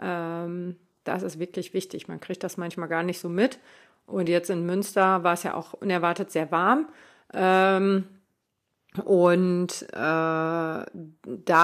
[0.00, 2.08] Ähm, das ist wirklich wichtig.
[2.08, 3.58] Man kriegt das manchmal gar nicht so mit.
[4.08, 6.88] Und jetzt in Münster war es ja auch unerwartet sehr warm.
[7.34, 8.04] Ähm,
[9.04, 10.86] und äh, da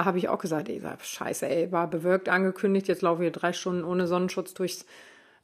[0.05, 3.83] habe ich auch gesagt, ey, scheiße, ey, war bewirkt angekündigt, jetzt laufe ich drei Stunden
[3.83, 4.85] ohne Sonnenschutz durchs,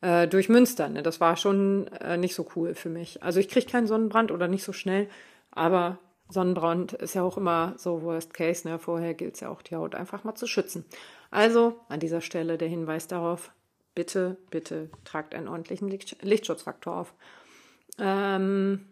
[0.03, 0.91] äh, durch Münster.
[0.91, 1.03] Ne?
[1.03, 3.23] Das war schon äh, nicht so cool für mich.
[3.23, 5.09] Also ich kriege keinen Sonnenbrand oder nicht so schnell,
[5.51, 8.69] aber Sonnenbrand ist ja auch immer so Worst Case.
[8.69, 8.79] Ne?
[8.79, 10.85] Vorher gilt es ja auch, die Haut einfach mal zu schützen.
[11.31, 13.53] Also an dieser Stelle der Hinweis darauf,
[13.95, 17.15] bitte, bitte tragt einen ordentlichen Lichtschutzfaktor auf.
[17.99, 18.87] Ähm,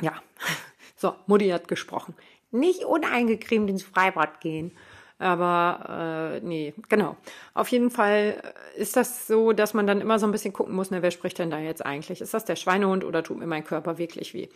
[0.00, 0.22] ja,
[0.96, 2.14] so, Mutti hat gesprochen.
[2.50, 4.72] Nicht uneingecremt ins Freibad gehen.
[5.18, 7.16] Aber äh, nee, genau.
[7.52, 8.42] Auf jeden Fall
[8.74, 11.38] ist das so, dass man dann immer so ein bisschen gucken muss, ne, wer spricht
[11.38, 12.22] denn da jetzt eigentlich?
[12.22, 14.48] Ist das der Schweinehund oder tut mir mein Körper wirklich weh?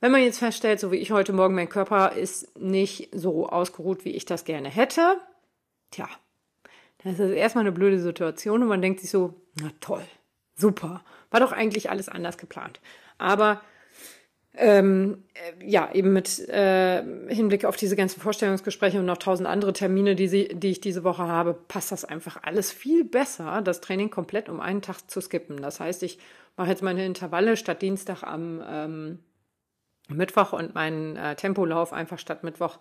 [0.00, 4.04] Wenn man jetzt feststellt, so wie ich heute Morgen, mein Körper ist nicht so ausgeruht,
[4.04, 5.16] wie ich das gerne hätte,
[5.90, 6.08] tja,
[7.06, 10.02] das ist erstmal eine blöde Situation und man denkt sich so, na toll,
[10.54, 12.80] super, war doch eigentlich alles anders geplant.
[13.18, 13.62] Aber
[14.54, 19.72] ähm, äh, ja, eben mit äh, Hinblick auf diese ganzen Vorstellungsgespräche und noch tausend andere
[19.72, 23.80] Termine, die, sie, die ich diese Woche habe, passt das einfach alles viel besser, das
[23.80, 25.60] Training komplett um einen Tag zu skippen.
[25.60, 26.18] Das heißt, ich
[26.56, 29.18] mache jetzt meine Intervalle statt Dienstag am ähm,
[30.08, 32.78] Mittwoch und meinen äh, Tempolauf einfach statt Mittwoch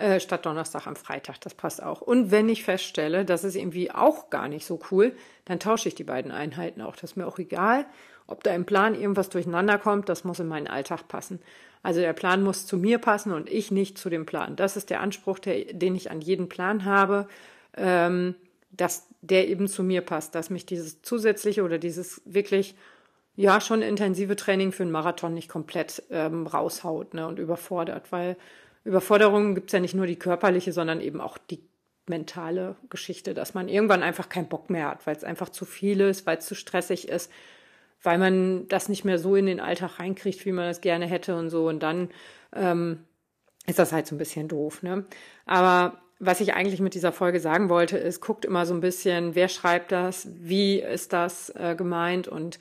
[0.00, 1.40] äh, statt Donnerstag am Freitag.
[1.42, 2.00] Das passt auch.
[2.00, 5.12] Und wenn ich feststelle, das ist irgendwie auch gar nicht so cool,
[5.44, 6.96] dann tausche ich die beiden Einheiten auch.
[6.96, 7.84] Das ist mir auch egal,
[8.26, 10.08] ob da im Plan irgendwas durcheinander kommt.
[10.08, 11.40] Das muss in meinen Alltag passen.
[11.82, 14.56] Also der Plan muss zu mir passen und ich nicht zu dem Plan.
[14.56, 17.28] Das ist der Anspruch, der, den ich an jeden Plan habe,
[17.76, 18.34] ähm,
[18.70, 22.74] dass der eben zu mir passt, dass mich dieses zusätzliche oder dieses wirklich
[23.36, 28.36] ja schon intensive Training für einen Marathon nicht komplett ähm, raushaut ne, und überfordert, weil
[28.84, 31.62] Überforderung gibt es ja nicht nur die körperliche, sondern eben auch die
[32.08, 36.00] mentale Geschichte, dass man irgendwann einfach keinen Bock mehr hat, weil es einfach zu viel
[36.00, 37.30] ist, weil es zu stressig ist,
[38.02, 41.36] weil man das nicht mehr so in den Alltag reinkriegt, wie man es gerne hätte
[41.36, 41.68] und so.
[41.68, 42.10] Und dann
[42.54, 43.04] ähm,
[43.66, 44.82] ist das halt so ein bisschen doof.
[44.82, 45.04] Ne?
[45.46, 49.34] Aber was ich eigentlich mit dieser Folge sagen wollte, ist, guckt immer so ein bisschen,
[49.34, 52.58] wer schreibt das, wie ist das äh, gemeint und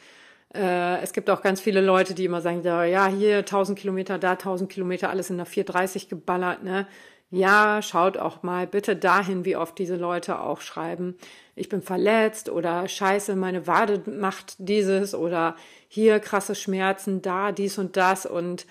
[0.53, 4.31] äh, es gibt auch ganz viele Leute, die immer sagen, ja, hier 1000 Kilometer, da
[4.31, 6.87] 1000 Kilometer, alles in der 430 geballert, ne?
[7.31, 11.15] Ja, schaut auch mal bitte dahin, wie oft diese Leute auch schreiben,
[11.55, 15.55] ich bin verletzt oder scheiße, meine Wade macht dieses oder
[15.87, 18.65] hier krasse Schmerzen, da dies und das und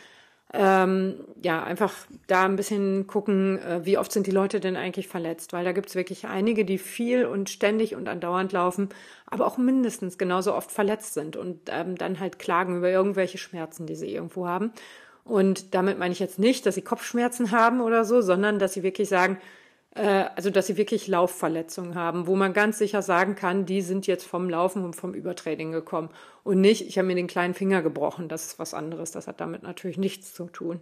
[0.55, 1.93] ähm, ja, einfach
[2.27, 5.73] da ein bisschen gucken, äh, wie oft sind die Leute denn eigentlich verletzt, weil da
[5.73, 8.89] gibt's wirklich einige, die viel und ständig und andauernd laufen,
[9.27, 13.87] aber auch mindestens genauso oft verletzt sind und ähm, dann halt klagen über irgendwelche Schmerzen,
[13.87, 14.73] die sie irgendwo haben.
[15.25, 18.83] Und damit meine ich jetzt nicht, dass sie Kopfschmerzen haben oder so, sondern dass sie
[18.83, 19.39] wirklich sagen,
[20.03, 24.27] also dass sie wirklich Laufverletzungen haben, wo man ganz sicher sagen kann, die sind jetzt
[24.27, 26.11] vom Laufen und vom Übertraining gekommen.
[26.45, 29.41] Und nicht, ich habe mir den kleinen Finger gebrochen, das ist was anderes, das hat
[29.41, 30.81] damit natürlich nichts zu tun.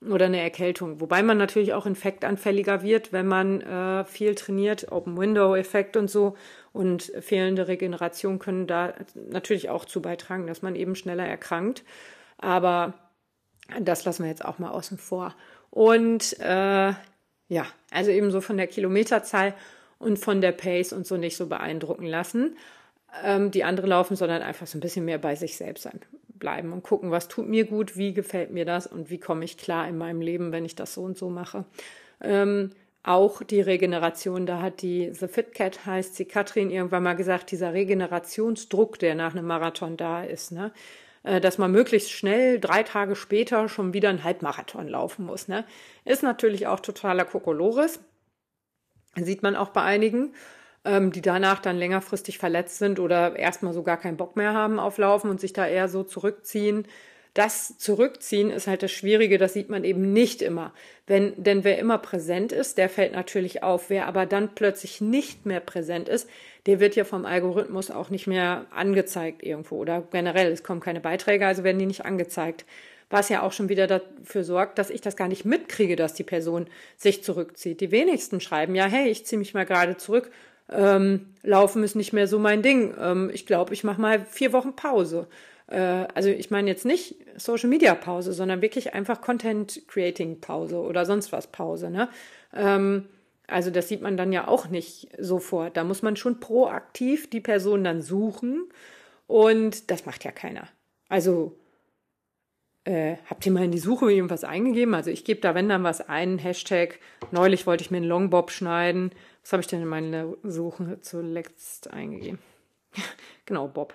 [0.00, 1.00] oder eine Erkältung.
[1.00, 6.36] Wobei man natürlich auch infektanfälliger wird, wenn man äh, viel trainiert, Open-Window-Effekt und so.
[6.72, 11.82] Und fehlende Regeneration können da natürlich auch zu beitragen, dass man eben schneller erkrankt.
[12.38, 12.94] Aber
[13.80, 15.34] das lassen wir jetzt auch mal außen vor.
[15.70, 16.92] Und äh,
[17.48, 19.54] ja, also eben so von der Kilometerzahl
[19.98, 22.56] und von der Pace und so nicht so beeindrucken lassen,
[23.24, 25.88] ähm, die andere laufen, sondern einfach so ein bisschen mehr bei sich selbst
[26.38, 29.56] bleiben und gucken, was tut mir gut, wie gefällt mir das und wie komme ich
[29.58, 31.64] klar in meinem Leben, wenn ich das so und so mache.
[32.20, 32.70] Ähm,
[33.02, 37.50] auch die Regeneration, da hat die The Fit Cat, heißt sie, Katrin, irgendwann mal gesagt,
[37.50, 40.72] dieser Regenerationsdruck, der nach einem Marathon da ist, ne?
[41.22, 45.48] Äh, dass man möglichst schnell drei Tage später schon wieder einen Halbmarathon laufen muss.
[45.48, 45.64] Ne?
[46.04, 48.00] Ist natürlich auch totaler Kokolores.
[49.16, 50.34] Sieht man auch bei einigen,
[50.84, 54.78] ähm, die danach dann längerfristig verletzt sind oder erstmal so gar keinen Bock mehr haben
[54.78, 56.86] auf Laufen und sich da eher so zurückziehen.
[57.38, 60.72] Das Zurückziehen ist halt das Schwierige, das sieht man eben nicht immer.
[61.06, 63.90] Wenn, denn wer immer präsent ist, der fällt natürlich auf.
[63.90, 66.28] Wer aber dann plötzlich nicht mehr präsent ist,
[66.66, 70.98] der wird ja vom Algorithmus auch nicht mehr angezeigt irgendwo oder generell, es kommen keine
[70.98, 72.64] Beiträge, also werden die nicht angezeigt.
[73.08, 76.24] Was ja auch schon wieder dafür sorgt, dass ich das gar nicht mitkriege, dass die
[76.24, 77.80] Person sich zurückzieht.
[77.80, 80.32] Die wenigsten schreiben ja, hey, ich ziehe mich mal gerade zurück.
[80.68, 82.94] Ähm, Laufen ist nicht mehr so mein Ding.
[83.00, 85.28] Ähm, ich glaube, ich mache mal vier Wochen Pause.
[85.68, 90.78] Äh, also ich meine jetzt nicht Social Media Pause, sondern wirklich einfach Content Creating Pause
[90.78, 91.90] oder sonst was Pause.
[91.90, 92.08] Ne?
[92.54, 93.08] Ähm,
[93.46, 95.76] also das sieht man dann ja auch nicht sofort.
[95.76, 98.68] Da muss man schon proaktiv die Person dann suchen
[99.26, 100.68] und das macht ja keiner.
[101.08, 101.58] Also
[102.84, 104.94] äh, habt ihr mal in die Suche irgendwas eingegeben?
[104.94, 106.98] Also ich gebe da, wenn dann was ein, Hashtag,
[107.30, 109.12] neulich wollte ich mir einen Longbob schneiden.
[109.42, 112.38] Was habe ich denn in meine Suche zuletzt eingegeben?
[113.46, 113.94] genau, Bob.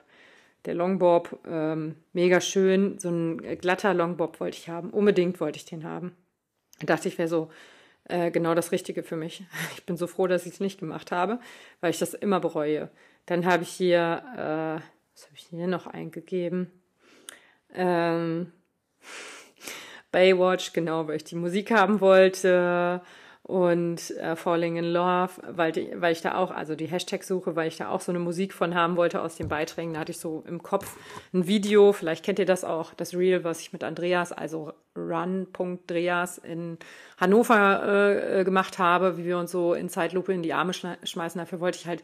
[0.65, 2.97] Der Longbob, ähm, mega schön.
[2.99, 4.91] So ein glatter Longbob wollte ich haben.
[4.91, 6.15] Unbedingt wollte ich den haben.
[6.79, 7.49] Ich dachte ich, wäre so
[8.05, 9.43] äh, genau das Richtige für mich.
[9.75, 11.39] Ich bin so froh, dass ich es nicht gemacht habe,
[11.81, 12.89] weil ich das immer bereue.
[13.25, 14.81] Dann habe ich hier, äh,
[15.13, 16.71] was habe ich hier noch eingegeben?
[17.73, 18.53] Ähm,
[20.11, 23.01] Baywatch, genau, weil ich die Musik haben wollte
[23.43, 27.67] und äh, Falling in Love, weil, die, weil ich da auch, also die Hashtag-Suche, weil
[27.67, 29.93] ich da auch so eine Musik von haben wollte aus den Beiträgen.
[29.93, 30.95] Da hatte ich so im Kopf
[31.33, 36.37] ein Video, vielleicht kennt ihr das auch, das Reel, was ich mit Andreas, also run.dreas
[36.37, 36.77] in
[37.17, 41.37] Hannover äh, äh, gemacht habe, wie wir uns so in Zeitlupe in die Arme schmeißen.
[41.37, 42.01] Dafür wollte ich halt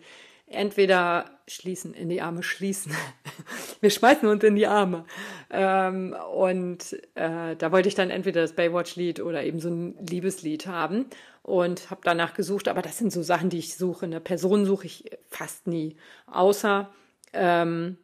[0.50, 2.94] entweder schließen, in die Arme schließen.
[3.82, 5.06] Wir schmeißen uns in die Arme.
[5.52, 10.68] Ähm, und äh, da wollte ich dann entweder das Baywatch-Lied oder eben so ein Liebeslied
[10.68, 11.06] haben
[11.42, 12.68] und habe danach gesucht.
[12.68, 14.06] Aber das sind so Sachen, die ich suche.
[14.06, 15.98] Eine Person suche ich fast nie.
[16.28, 16.90] Außer
[17.34, 17.98] ähm,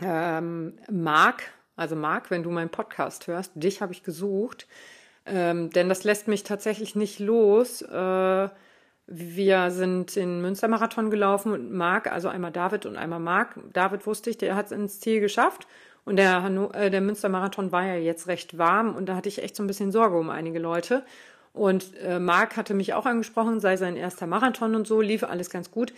[0.00, 1.42] ähm, Marc,
[1.76, 4.66] also Marc, wenn du meinen Podcast hörst, dich habe ich gesucht.
[5.26, 7.82] Ähm, denn das lässt mich tatsächlich nicht los.
[7.82, 8.48] Äh,
[9.06, 13.58] wir sind den Münstermarathon gelaufen und Marc, also einmal David und einmal Marc.
[13.72, 15.66] David wusste ich, der hat es ins Ziel geschafft.
[16.04, 19.56] Und der, äh, der Münstermarathon war ja jetzt recht warm und da hatte ich echt
[19.56, 21.04] so ein bisschen Sorge um einige Leute.
[21.54, 25.50] Und äh, Marc hatte mich auch angesprochen, sei sein erster Marathon und so, lief alles
[25.50, 25.94] ganz gut.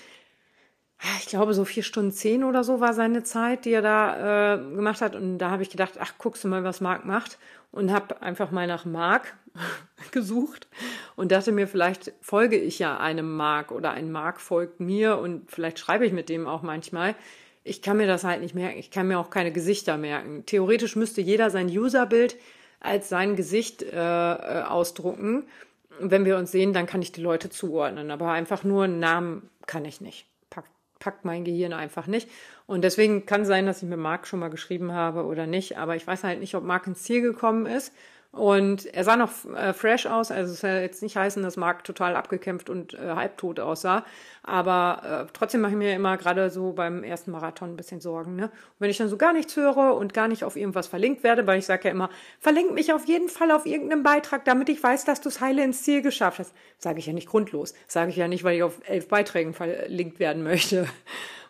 [1.19, 4.59] Ich glaube, so vier Stunden zehn oder so war seine Zeit, die er da äh,
[4.59, 5.15] gemacht hat.
[5.15, 7.39] Und da habe ich gedacht, ach, guckst du mal, was Marc macht.
[7.73, 9.35] Und habe einfach mal nach Marc
[10.13, 10.69] gesucht
[11.17, 15.51] und dachte mir, vielleicht folge ich ja einem Mark oder ein Mark folgt mir und
[15.51, 17.15] vielleicht schreibe ich mit dem auch manchmal.
[17.65, 18.79] Ich kann mir das halt nicht merken.
[18.79, 20.45] Ich kann mir auch keine Gesichter merken.
[20.47, 22.37] Theoretisch müsste jeder sein Userbild
[22.81, 25.45] als sein Gesicht äh, äh ausdrucken.
[25.99, 28.11] Wenn wir uns sehen, dann kann ich die Leute zuordnen.
[28.11, 30.27] Aber einfach nur einen Namen kann ich nicht.
[30.51, 32.29] Packt, packt mein Gehirn einfach nicht.
[32.67, 35.79] Und deswegen kann sein, dass ich mit Marc schon mal geschrieben habe oder nicht.
[35.79, 37.93] Aber ich weiß halt nicht, ob Marc ins Ziel gekommen ist.
[38.37, 41.85] Und er sah noch äh, fresh aus, also es soll jetzt nicht heißen, dass Mark
[41.85, 44.05] total abgekämpft und äh, halbtot aussah.
[44.43, 48.37] Aber äh, trotzdem mache ich mir immer gerade so beim ersten Marathon ein bisschen Sorgen.
[48.37, 48.45] Ne?
[48.45, 51.47] Und wenn ich dann so gar nichts höre und gar nicht auf irgendwas verlinkt werde,
[51.47, 54.83] weil ich sage ja immer, verlink mich auf jeden Fall auf irgendeinen Beitrag, damit ich
[54.83, 56.53] weiß, dass du es heile ins Ziel geschafft hast.
[56.79, 57.73] Sage ich ja nicht grundlos.
[57.89, 60.87] Sage ich ja nicht, weil ich auf elf Beiträgen verlinkt werden möchte.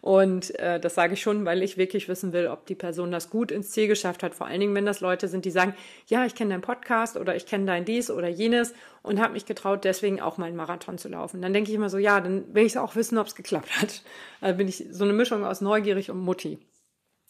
[0.07, 3.29] Und äh, das sage ich schon, weil ich wirklich wissen will, ob die Person das
[3.29, 4.37] gut ins Ziel geschafft hat.
[4.37, 5.75] Vor allen Dingen, wenn das Leute sind, die sagen,
[6.07, 9.47] ja, ich kenne deinen Podcast oder ich kenne dein dies oder jenes und habe mich
[9.47, 11.42] getraut, deswegen auch mal einen Marathon zu laufen.
[11.42, 14.05] Dann denke ich immer so, ja, dann will ich auch wissen, ob es geklappt hat.
[14.40, 16.61] Also bin ich so eine Mischung aus neugierig und Mutti.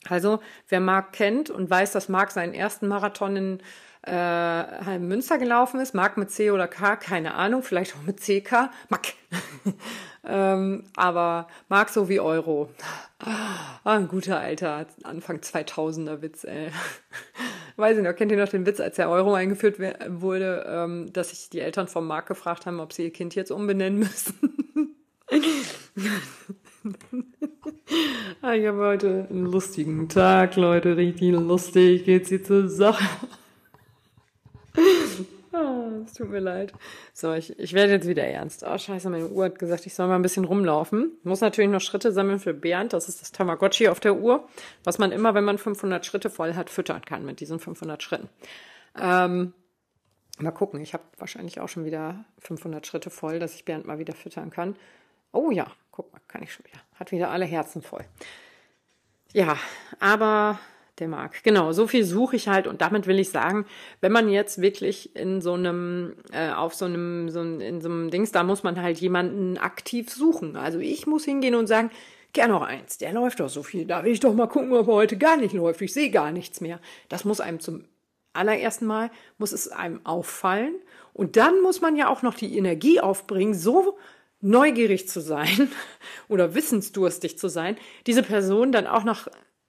[0.06, 3.62] Also, wer Marc kennt und weiß, dass Marc seinen ersten Marathon in
[4.06, 8.70] äh, Münster gelaufen ist, Marc mit C oder K, keine Ahnung, vielleicht auch mit CK,
[8.88, 9.14] Mack.
[10.24, 12.70] ähm, aber Marc so wie Euro.
[13.18, 16.70] Ah, ein guter alter Anfang 2000er Witz, ey.
[17.76, 21.30] Weiß ich noch, kennt ihr noch den Witz, als der Euro eingeführt wurde, ähm, dass
[21.30, 24.96] sich die Eltern vom Markt gefragt haben, ob sie ihr Kind jetzt umbenennen müssen?
[28.42, 33.04] Ah, ich habe heute einen lustigen Tag, Leute, richtig lustig, geht's hier zur Sache.
[35.56, 36.72] Ah, es tut mir leid.
[37.14, 38.62] So, ich, ich werde jetzt wieder ernst.
[38.66, 41.12] Oh, scheiße, meine Uhr hat gesagt, ich soll mal ein bisschen rumlaufen.
[41.22, 42.92] Muss natürlich noch Schritte sammeln für Bernd.
[42.92, 44.46] Das ist das Tamagotchi auf der Uhr,
[44.84, 48.28] was man immer, wenn man 500 Schritte voll hat, füttern kann mit diesen 500 Schritten.
[49.00, 49.54] Ähm,
[50.38, 53.98] mal gucken, ich habe wahrscheinlich auch schon wieder 500 Schritte voll, dass ich Bernd mal
[53.98, 54.76] wieder füttern kann.
[55.32, 56.80] Oh ja, guck mal, kann ich schon wieder.
[56.96, 58.04] Hat wieder alle Herzen voll.
[59.32, 59.56] Ja,
[60.00, 60.58] aber
[60.98, 61.42] der mag.
[61.42, 63.66] Genau, so viel suche ich halt und damit will ich sagen,
[64.00, 68.10] wenn man jetzt wirklich in so einem, äh, auf so einem, so in so einem
[68.10, 70.56] Dings, da muss man halt jemanden aktiv suchen.
[70.56, 71.90] Also ich muss hingehen und sagen,
[72.32, 74.88] gern noch eins, der läuft doch so viel, da will ich doch mal gucken, ob
[74.88, 76.80] er heute gar nicht läuft, ich sehe gar nichts mehr.
[77.08, 77.84] Das muss einem zum
[78.32, 80.74] allerersten Mal, muss es einem auffallen
[81.14, 83.96] und dann muss man ja auch noch die Energie aufbringen, so
[84.40, 85.70] neugierig zu sein
[86.28, 89.28] oder wissensdurstig zu sein, diese Person dann auch noch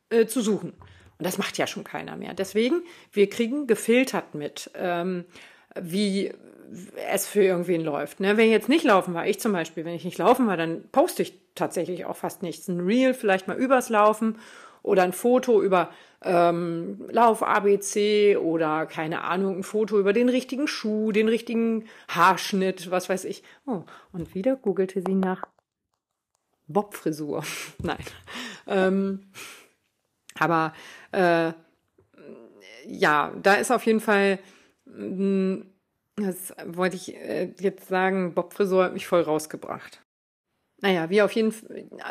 [0.10, 0.74] äh, zu suchen.
[1.18, 2.34] Und das macht ja schon keiner mehr.
[2.34, 5.26] Deswegen, wir kriegen gefiltert mit, ähm,
[5.80, 6.32] wie
[7.12, 8.20] es für irgendwen läuft.
[8.20, 8.38] Ne?
[8.38, 11.24] Wenn jetzt nicht laufen war, ich zum Beispiel, wenn ich nicht laufen war, dann poste
[11.24, 12.68] ich tatsächlich auch fast nichts.
[12.68, 14.38] Ein Reel vielleicht mal übers Laufen
[14.84, 15.90] oder ein Foto über
[16.24, 22.92] ähm, Lauf ABC oder keine Ahnung, ein Foto über den richtigen Schuh, den richtigen Haarschnitt,
[22.92, 23.44] was weiß ich.
[23.66, 25.44] Oh, und wieder googelte sie nach
[26.68, 27.44] Bobfrisur.
[27.82, 28.04] Nein.
[28.68, 29.32] Ähm,
[30.40, 30.74] aber
[31.12, 31.52] äh,
[32.86, 34.40] ja, da ist auf jeden Fall,
[34.86, 35.62] mm,
[36.16, 40.02] das wollte ich äh, jetzt sagen, Bob Frisur hat mich voll rausgebracht.
[40.82, 41.54] Naja, wie auf jeden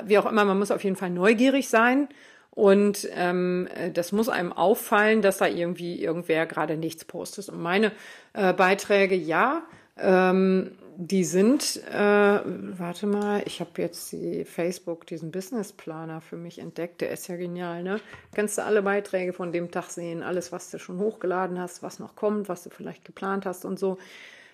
[0.05, 2.09] wie auch immer, man muss auf jeden Fall neugierig sein
[2.51, 7.51] und ähm, das muss einem auffallen, dass da irgendwie irgendwer gerade nichts postet.
[7.51, 7.93] Und meine
[8.33, 9.63] äh, Beiträge, ja,
[9.99, 16.37] ähm, die sind, äh, warte mal, ich habe jetzt die Facebook, diesen Business Planer für
[16.37, 17.03] mich entdeckt.
[17.03, 18.01] Der ist ja genial, ne?
[18.35, 21.99] Kannst du alle Beiträge von dem Tag sehen, alles, was du schon hochgeladen hast, was
[21.99, 23.99] noch kommt, was du vielleicht geplant hast und so.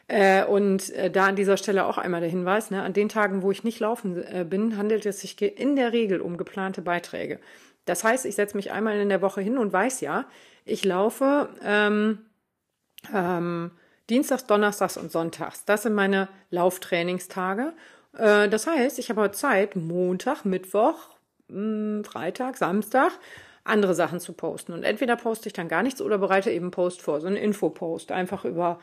[0.08, 3.42] Äh, und äh, da an dieser Stelle auch einmal der Hinweis, ne, an den Tagen,
[3.42, 7.38] wo ich nicht laufen äh, bin, handelt es sich in der Regel um geplante Beiträge.
[7.84, 10.26] Das heißt, ich setze mich einmal in der Woche hin und weiß ja,
[10.64, 12.18] ich laufe ähm,
[13.12, 13.70] ähm,
[14.10, 15.64] Dienstags, Donnerstags und Sonntags.
[15.64, 17.72] Das sind meine Lauftrainingstage.
[18.16, 20.96] Äh, das heißt, ich habe Zeit, Montag, Mittwoch,
[21.48, 23.12] hm, Freitag, Samstag
[23.64, 24.72] andere Sachen zu posten.
[24.72, 28.12] Und entweder poste ich dann gar nichts oder bereite eben Post vor, so einen Infopost,
[28.12, 28.80] einfach über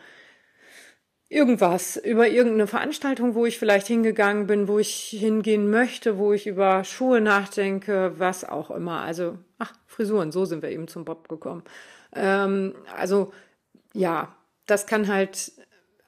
[1.27, 6.47] irgendwas, über irgendeine Veranstaltung, wo ich vielleicht hingegangen bin, wo ich hingehen möchte, wo ich
[6.47, 9.01] über Schuhe nachdenke, was auch immer.
[9.01, 11.63] Also, ach, Frisuren, so sind wir eben zum Bob gekommen.
[12.15, 13.31] Ähm, also,
[13.93, 14.35] ja,
[14.69, 15.51] das kann halt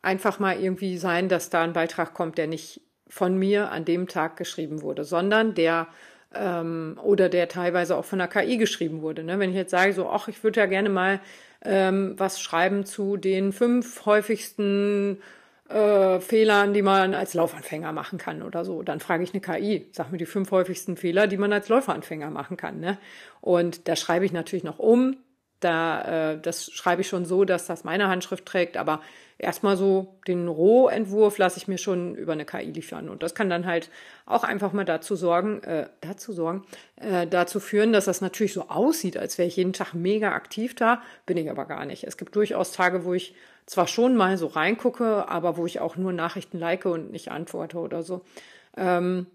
[0.01, 4.07] einfach mal irgendwie sein, dass da ein Beitrag kommt, der nicht von mir an dem
[4.07, 5.87] Tag geschrieben wurde, sondern der
[6.33, 9.23] ähm, oder der teilweise auch von der KI geschrieben wurde.
[9.23, 9.37] Ne?
[9.39, 11.19] Wenn ich jetzt sage, so, ach, ich würde ja gerne mal
[11.63, 15.21] ähm, was schreiben zu den fünf häufigsten
[15.69, 18.81] äh, Fehlern, die man als Laufanfänger machen kann oder so.
[18.81, 22.29] Dann frage ich eine KI, sag mir die fünf häufigsten Fehler, die man als Läuferanfänger
[22.29, 22.79] machen kann.
[22.79, 22.97] Ne?
[23.41, 25.17] Und da schreibe ich natürlich noch um,
[25.61, 29.01] da, äh, das schreibe ich schon so, dass das meine Handschrift trägt, aber
[29.37, 33.09] erstmal so den Rohentwurf lasse ich mir schon über eine KI liefern.
[33.09, 33.89] Und das kann dann halt
[34.25, 36.63] auch einfach mal dazu sorgen, äh, dazu sorgen,
[36.97, 40.75] äh, dazu führen, dass das natürlich so aussieht, als wäre ich jeden Tag mega aktiv
[40.75, 42.03] da, bin ich aber gar nicht.
[42.03, 45.95] Es gibt durchaus Tage, wo ich zwar schon mal so reingucke, aber wo ich auch
[45.95, 48.21] nur Nachrichten like und nicht antworte oder so.
[48.77, 49.27] Ähm,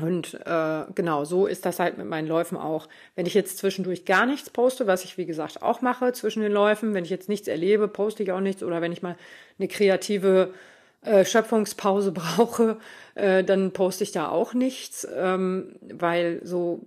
[0.00, 2.88] und äh, genau, so ist das halt mit meinen Läufen auch.
[3.16, 6.52] Wenn ich jetzt zwischendurch gar nichts poste, was ich wie gesagt auch mache zwischen den
[6.52, 8.62] Läufen, wenn ich jetzt nichts erlebe, poste ich auch nichts.
[8.62, 9.16] Oder wenn ich mal
[9.58, 10.54] eine kreative
[11.02, 12.78] äh, Schöpfungspause brauche,
[13.14, 16.86] äh, dann poste ich da auch nichts, ähm, weil so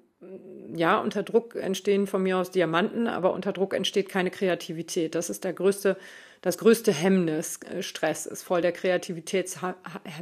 [0.74, 5.16] ja, unter Druck entstehen von mir aus Diamanten, aber unter Druck entsteht keine Kreativität.
[5.16, 5.98] Das ist der größte
[6.42, 7.60] das größte Hemmnis.
[7.64, 9.76] Äh, Stress ist voll der Kreativitätshemmer,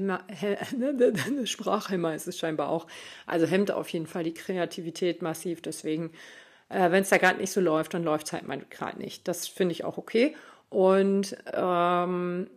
[1.46, 2.88] Sprachhemmer ist es scheinbar auch.
[3.26, 5.62] Also hemmt auf jeden Fall die Kreativität massiv.
[5.62, 6.12] Deswegen,
[6.70, 9.28] äh, wenn es da gerade nicht so läuft, dann läuft es halt mal gerade nicht.
[9.28, 10.36] Das finde ich auch okay.
[10.70, 12.50] Und ähm,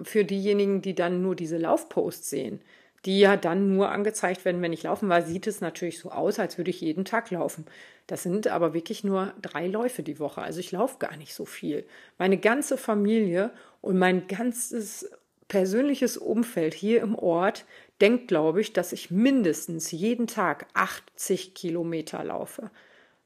[0.00, 2.60] für diejenigen, die dann nur diese Laufposts sehen,
[3.04, 6.38] die ja dann nur angezeigt werden, wenn ich laufen war, sieht es natürlich so aus,
[6.38, 7.64] als würde ich jeden Tag laufen.
[8.06, 10.42] Das sind aber wirklich nur drei Läufe die Woche.
[10.42, 11.86] Also ich laufe gar nicht so viel.
[12.16, 15.10] Meine ganze Familie und mein ganzes
[15.46, 17.64] persönliches Umfeld hier im Ort
[18.00, 22.70] denkt, glaube ich, dass ich mindestens jeden Tag 80 Kilometer laufe.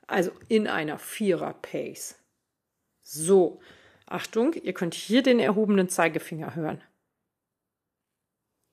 [0.07, 2.17] Also in einer Vierer-Pace.
[3.03, 3.61] So,
[4.07, 6.83] Achtung, ihr könnt hier den erhobenen Zeigefinger hören.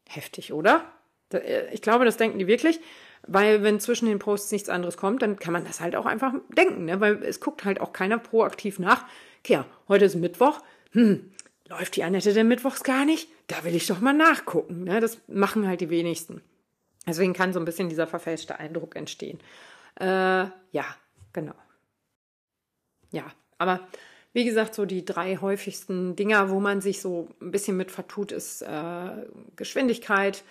[0.09, 0.91] Heftig, oder?
[1.31, 2.79] Äh, ich glaube, das denken die wirklich,
[3.27, 6.33] weil wenn zwischen den Posts nichts anderes kommt, dann kann man das halt auch einfach
[6.57, 6.99] denken, ne?
[6.99, 9.05] weil es guckt halt auch keiner proaktiv nach.
[9.43, 11.31] Okay, heute ist Mittwoch, hm,
[11.67, 13.29] läuft die Annette denn mittwochs gar nicht?
[13.47, 14.83] Da will ich doch mal nachgucken.
[14.83, 14.99] Ne?
[14.99, 16.41] Das machen halt die wenigsten.
[17.07, 19.39] Deswegen kann so ein bisschen dieser verfälschte Eindruck entstehen.
[19.99, 20.05] Äh,
[20.71, 20.85] ja,
[21.33, 21.55] genau.
[23.11, 23.25] Ja,
[23.59, 23.87] aber
[24.33, 28.31] wie gesagt, so die drei häufigsten Dinger, wo man sich so ein bisschen mit vertut,
[28.31, 29.25] ist äh,
[29.55, 30.43] Geschwindigkeit,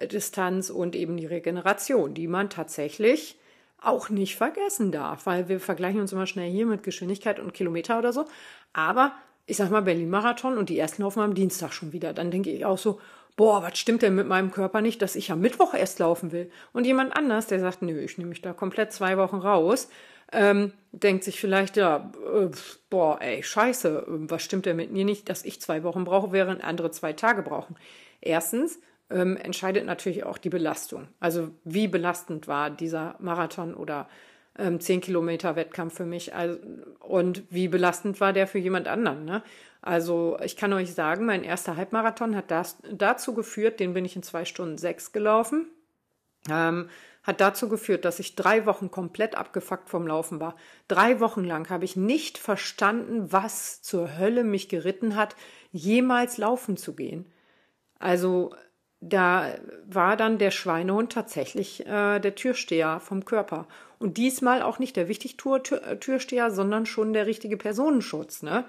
[0.00, 3.38] Distanz und eben die Regeneration, die man tatsächlich
[3.80, 7.98] auch nicht vergessen darf, weil wir vergleichen uns immer schnell hier mit Geschwindigkeit und Kilometer
[7.98, 8.26] oder so.
[8.72, 9.12] Aber
[9.46, 12.12] ich sag mal Berlin-Marathon und die ersten laufen am Dienstag schon wieder.
[12.12, 13.00] Dann denke ich auch so,
[13.36, 16.50] boah, was stimmt denn mit meinem Körper nicht, dass ich am Mittwoch erst laufen will?
[16.72, 19.88] Und jemand anders, der sagt, nö, ich nehme mich da komplett zwei Wochen raus,
[20.32, 22.48] ähm, denkt sich vielleicht, ja, äh,
[22.88, 26.64] boah, ey, scheiße, was stimmt denn mit mir nicht, dass ich zwei Wochen brauche, während
[26.64, 27.76] andere zwei Tage brauchen?
[28.20, 28.80] Erstens
[29.10, 31.08] ähm, entscheidet natürlich auch die Belastung.
[31.20, 34.08] Also wie belastend war dieser Marathon oder
[34.58, 36.58] ähm, 10 Kilometer Wettkampf für mich also,
[37.00, 39.24] und wie belastend war der für jemand anderen.
[39.24, 39.42] Ne?
[39.80, 44.16] Also ich kann euch sagen, mein erster Halbmarathon hat das, dazu geführt, den bin ich
[44.16, 45.66] in zwei Stunden sechs gelaufen,
[46.48, 46.88] ähm,
[47.24, 50.56] hat dazu geführt, dass ich drei Wochen komplett abgefuckt vom Laufen war.
[50.88, 55.36] Drei Wochen lang habe ich nicht verstanden, was zur Hölle mich geritten hat,
[55.70, 57.26] jemals laufen zu gehen.
[57.98, 58.54] Also
[59.02, 63.66] da war dann der Schweinehund tatsächlich äh, der Türsteher vom Körper.
[63.98, 68.64] Und diesmal auch nicht der Wichtigtour-Türsteher, sondern schon der richtige Personenschutz, ne?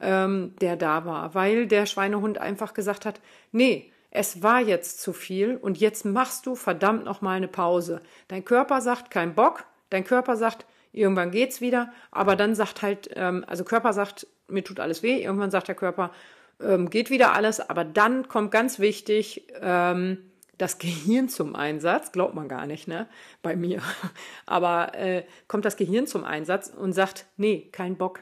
[0.00, 3.20] Ähm, der da war, weil der Schweinehund einfach gesagt hat,
[3.50, 8.00] nee, es war jetzt zu viel und jetzt machst du verdammt noch mal eine Pause.
[8.28, 13.10] Dein Körper sagt kein Bock, dein Körper sagt, irgendwann geht's wieder, aber dann sagt halt,
[13.16, 16.12] ähm, also Körper sagt, mir tut alles weh, irgendwann sagt der Körper,
[16.60, 20.28] ähm, geht wieder alles, aber dann kommt ganz wichtig ähm,
[20.58, 23.08] das Gehirn zum Einsatz, glaubt man gar nicht, ne?
[23.42, 23.80] Bei mir.
[24.46, 28.20] Aber äh, kommt das Gehirn zum Einsatz und sagt, nee, kein Bock.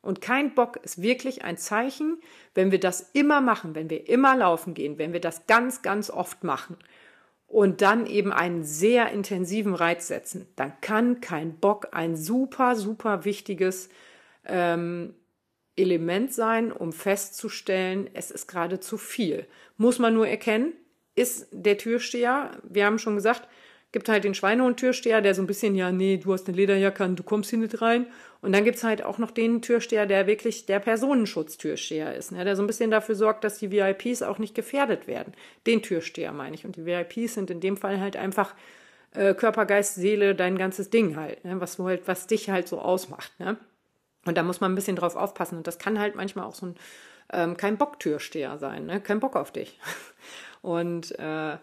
[0.00, 2.18] Und kein Bock ist wirklich ein Zeichen,
[2.54, 6.10] wenn wir das immer machen, wenn wir immer laufen gehen, wenn wir das ganz, ganz
[6.10, 6.76] oft machen
[7.46, 13.24] und dann eben einen sehr intensiven Reiz setzen, dann kann kein Bock ein super, super
[13.24, 13.88] wichtiges
[14.44, 15.14] ähm,
[15.76, 19.46] Element sein, um festzustellen, es ist gerade zu viel.
[19.76, 20.72] Muss man nur erkennen,
[21.14, 23.48] ist der Türsteher, wir haben schon gesagt,
[23.92, 27.22] gibt halt den Schweinehund-Türsteher, der so ein bisschen, ja, nee, du hast eine Lederjacke, du
[27.22, 28.06] kommst hier nicht rein.
[28.42, 32.56] Und dann gibt's halt auch noch den Türsteher, der wirklich der Personenschutz-Türsteher ist, ne, der
[32.56, 35.32] so ein bisschen dafür sorgt, dass die VIPs auch nicht gefährdet werden.
[35.66, 36.66] Den Türsteher meine ich.
[36.66, 38.54] Und die VIPs sind in dem Fall halt einfach
[39.14, 42.78] äh, Körper, Geist, Seele, dein ganzes Ding halt, ne, was, halt, was dich halt so
[42.78, 43.32] ausmacht.
[43.40, 43.56] Ne?
[44.26, 45.58] Und da muss man ein bisschen drauf aufpassen.
[45.58, 46.74] Und das kann halt manchmal auch so ein
[47.32, 49.00] ähm, kein Bock-Türsteher sein, ne?
[49.00, 49.78] kein Bock auf dich.
[50.62, 51.56] Und äh,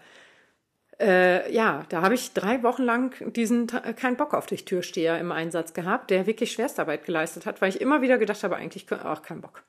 [0.99, 5.31] äh, ja, da habe ich drei Wochen lang diesen kein Bock auf dich Türsteher im
[5.31, 9.21] Einsatz gehabt, der wirklich Schwerstarbeit geleistet hat, weil ich immer wieder gedacht habe, eigentlich ach,
[9.21, 9.63] kein Bock.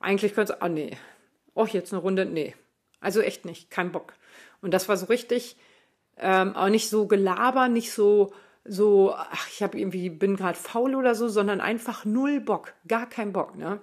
[0.00, 0.96] Eigentlich könnte, ah, nee.
[1.54, 2.54] Oh, jetzt eine Runde, nee.
[3.00, 4.14] Also echt nicht, kein Bock.
[4.62, 5.56] Und das war so richtig,
[6.16, 8.32] ähm, auch nicht so Gelaber, nicht so,
[8.70, 13.08] so, ach, ich habe irgendwie, bin gerade faul oder so, sondern einfach null Bock, gar
[13.08, 13.80] kein Bock, ne?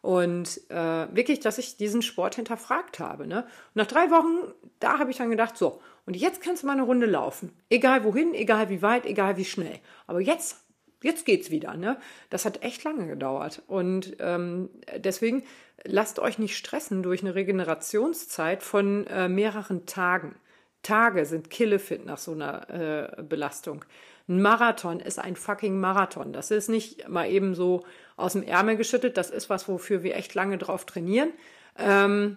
[0.00, 3.26] Und äh, wirklich, dass ich diesen Sport hinterfragt habe.
[3.26, 3.42] Ne?
[3.42, 6.72] Und nach drei Wochen, da habe ich dann gedacht, so, und jetzt kannst du mal
[6.72, 7.52] eine Runde laufen.
[7.68, 9.78] Egal wohin, egal wie weit, egal wie schnell.
[10.06, 10.64] Aber jetzt,
[11.02, 11.76] jetzt geht's wieder.
[11.76, 11.98] Ne?
[12.30, 13.62] Das hat echt lange gedauert.
[13.66, 15.42] Und ähm, deswegen
[15.84, 20.34] lasst euch nicht stressen durch eine Regenerationszeit von äh, mehreren Tagen.
[20.82, 22.70] Tage sind killefit nach so einer
[23.18, 23.84] äh, Belastung.
[24.30, 26.32] Ein Marathon ist ein fucking Marathon.
[26.32, 27.84] Das ist nicht mal eben so
[28.16, 29.16] aus dem Ärmel geschüttet.
[29.16, 31.32] Das ist was, wofür wir echt lange drauf trainieren.
[31.76, 32.36] Ähm,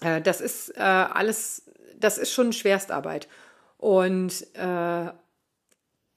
[0.00, 3.28] äh, das ist äh, alles, das ist schon Schwerstarbeit.
[3.76, 5.10] Und äh,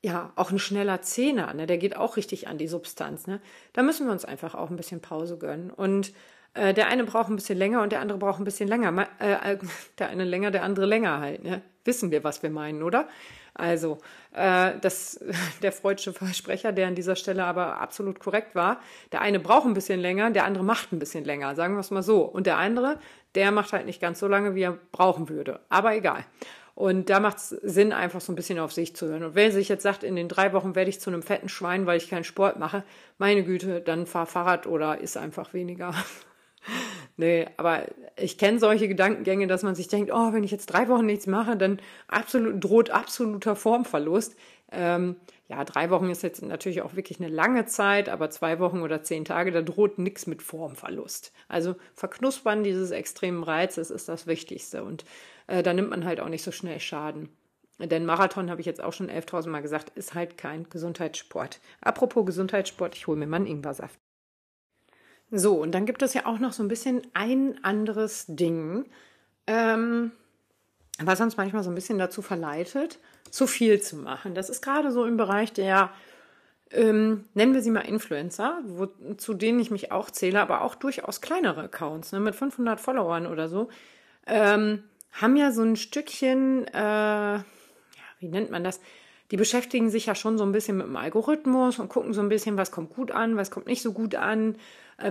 [0.04, 3.28] ja, auch ein schneller Zehner, ne, der geht auch richtig an die Substanz.
[3.28, 3.42] Ne?
[3.74, 5.70] Da müssen wir uns einfach auch ein bisschen Pause gönnen.
[5.70, 6.14] Und
[6.54, 9.06] äh, der eine braucht ein bisschen länger und der andere braucht ein bisschen länger.
[9.20, 9.58] Äh,
[10.00, 11.44] der eine länger, der andere länger halt.
[11.44, 11.62] Ne?
[11.84, 13.10] Wissen wir, was wir meinen, oder?
[13.54, 13.98] Also,
[14.34, 15.20] äh, das,
[15.62, 18.80] der freudsche Versprecher, der an dieser Stelle aber absolut korrekt war,
[19.12, 21.92] der eine braucht ein bisschen länger, der andere macht ein bisschen länger, sagen wir es
[21.92, 22.22] mal so.
[22.24, 23.00] Und der andere,
[23.36, 25.60] der macht halt nicht ganz so lange, wie er brauchen würde.
[25.70, 26.26] Aber egal.
[26.74, 29.24] Und da macht es Sinn, einfach so ein bisschen auf sich zu hören.
[29.24, 31.86] Und wer sich jetzt sagt, in den drei Wochen werde ich zu einem fetten Schwein,
[31.86, 32.84] weil ich keinen Sport mache,
[33.18, 35.94] meine Güte, dann fahr Fahrrad oder isst einfach weniger.
[37.18, 37.86] Nee, aber
[38.16, 41.28] ich kenne solche Gedankengänge, dass man sich denkt, oh, wenn ich jetzt drei Wochen nichts
[41.28, 44.36] mache, dann absolut, droht absoluter Formverlust.
[44.72, 45.18] Ähm,
[45.50, 49.04] ja, drei Wochen ist jetzt natürlich auch wirklich eine lange Zeit, aber zwei Wochen oder
[49.04, 51.34] zehn Tage, da droht nichts mit Formverlust.
[51.50, 55.04] Also verknuspern dieses extremen Reizes ist das Wichtigste und
[55.48, 57.30] äh, da nimmt man halt auch nicht so schnell Schaden.
[57.80, 61.60] Denn Marathon, habe ich jetzt auch schon 11.000 Mal gesagt, ist halt kein Gesundheitssport.
[61.82, 64.00] Apropos Gesundheitssport, ich hole mir mal einen Ingwersaft.
[65.32, 68.86] So, und dann gibt es ja auch noch so ein bisschen ein anderes Ding,
[69.48, 70.12] ähm,
[71.00, 73.00] was uns manchmal so ein bisschen dazu verleitet,
[73.32, 74.36] zu viel zu machen.
[74.36, 75.90] Das ist gerade so im Bereich der,
[76.70, 80.76] ähm, nennen wir sie mal Influencer, wo, zu denen ich mich auch zähle, aber auch
[80.76, 83.70] durchaus kleinere Accounts, ne, mit 500 Followern oder so,
[84.28, 87.44] ähm, haben ja so ein Stückchen, äh, ja,
[88.20, 88.82] wie nennt man das?
[89.32, 92.28] Die beschäftigen sich ja schon so ein bisschen mit dem Algorithmus und gucken so ein
[92.28, 94.58] bisschen, was kommt gut an, was kommt nicht so gut an,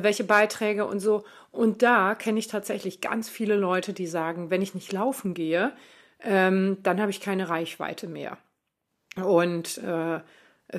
[0.02, 1.24] welche Beiträge und so.
[1.50, 5.72] Und da kenne ich tatsächlich ganz viele Leute, die sagen, wenn ich nicht laufen gehe,
[6.22, 8.38] ähm, dann habe ich keine Reichweite mehr.
[9.16, 10.20] Und äh,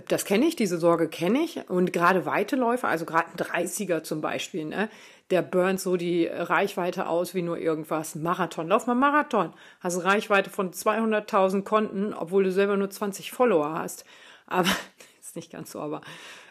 [0.08, 1.70] das kenne ich, diese Sorge kenne ich.
[1.70, 4.90] Und gerade Weiteläufer, also gerade ein 30er zum Beispiel, ne,
[5.32, 8.16] der burnt so die Reichweite aus wie nur irgendwas.
[8.16, 9.54] Marathon, lauf mal Marathon.
[9.80, 14.06] Hast Reichweite von 200.000 Konten, obwohl du selber nur 20 Follower hast.
[14.48, 14.70] Aber
[15.20, 16.02] ist nicht ganz so, aber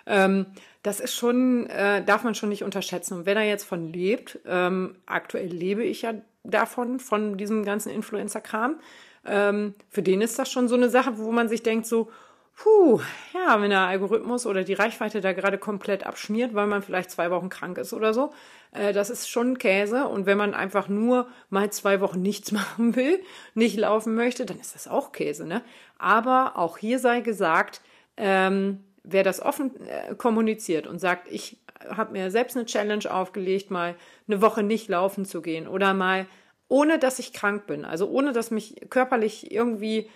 [0.06, 0.46] ähm,
[0.82, 3.18] das ist schon, äh, darf man schon nicht unterschätzen.
[3.18, 7.90] Und wer da jetzt von lebt, ähm, aktuell lebe ich ja davon, von diesem ganzen
[7.90, 8.80] Influencer-Kram,
[9.26, 12.10] ähm, für den ist das schon so eine Sache, wo man sich denkt so,
[12.56, 13.00] puh,
[13.34, 17.30] ja, wenn der Algorithmus oder die Reichweite da gerade komplett abschmiert, weil man vielleicht zwei
[17.30, 18.32] Wochen krank ist oder so,
[18.72, 20.06] äh, das ist schon Käse.
[20.06, 23.22] Und wenn man einfach nur mal zwei Wochen nichts machen will,
[23.54, 25.62] nicht laufen möchte, dann ist das auch Käse, ne?
[25.98, 27.82] Aber auch hier sei gesagt,
[28.16, 31.58] ähm, wer das offen äh, kommuniziert und sagt, ich
[31.88, 33.94] habe mir selbst eine Challenge aufgelegt, mal
[34.28, 36.26] eine Woche nicht laufen zu gehen oder mal
[36.68, 40.08] ohne dass ich krank bin, also ohne dass mich körperlich irgendwie,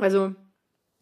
[0.00, 0.34] also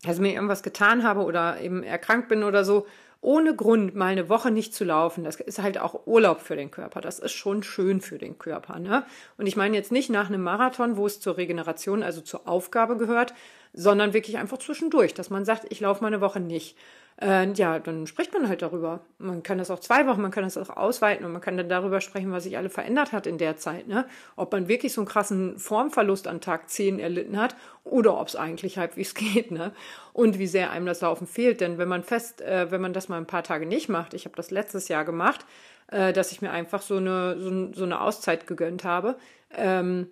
[0.03, 2.87] dass mir irgendwas getan habe oder eben erkrankt bin oder so,
[3.21, 6.71] ohne Grund mal eine Woche nicht zu laufen, das ist halt auch Urlaub für den
[6.71, 7.01] Körper.
[7.01, 8.79] Das ist schon schön für den Körper.
[8.79, 9.05] Ne?
[9.37, 12.97] Und ich meine jetzt nicht nach einem Marathon, wo es zur Regeneration, also zur Aufgabe
[12.97, 13.35] gehört,
[13.73, 16.77] sondern wirklich einfach zwischendurch, dass man sagt, ich laufe mal eine Woche nicht.
[17.21, 19.01] Äh, ja, dann spricht man halt darüber.
[19.19, 21.69] Man kann das auch zwei Wochen, man kann das auch ausweiten und man kann dann
[21.69, 23.89] darüber sprechen, was sich alle verändert hat in der Zeit.
[23.89, 24.07] Ne?
[24.37, 28.37] Ob man wirklich so einen krassen Formverlust an Tag 10 erlitten hat oder ob es
[28.37, 29.51] eigentlich halbwegs geht.
[29.51, 29.73] Ne?
[30.13, 31.61] Und wie sehr einem das Laufen fehlt.
[31.61, 34.25] Denn wenn man fest, äh, wenn man das mal ein paar Tage nicht macht, ich
[34.25, 35.45] habe das letztes Jahr gemacht,
[35.89, 39.17] äh, dass ich mir einfach so eine, so, so eine Auszeit gegönnt habe.
[39.57, 40.07] Ähm,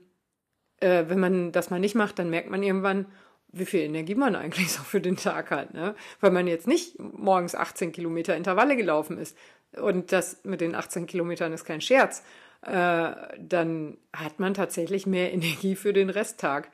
[0.81, 3.07] äh, wenn man das mal nicht macht, dann merkt man irgendwann,
[3.53, 5.95] wie viel Energie man eigentlich so für den Tag hat, ne?
[6.21, 9.37] Weil man jetzt nicht morgens 18 Kilometer Intervalle gelaufen ist
[9.77, 12.23] und das mit den 18 Kilometern ist kein Scherz,
[12.63, 16.71] äh, dann hat man tatsächlich mehr Energie für den Resttag.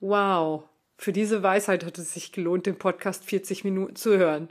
[0.00, 0.64] Wow,
[0.96, 4.48] für diese Weisheit hat es sich gelohnt, den Podcast 40 Minuten zu hören.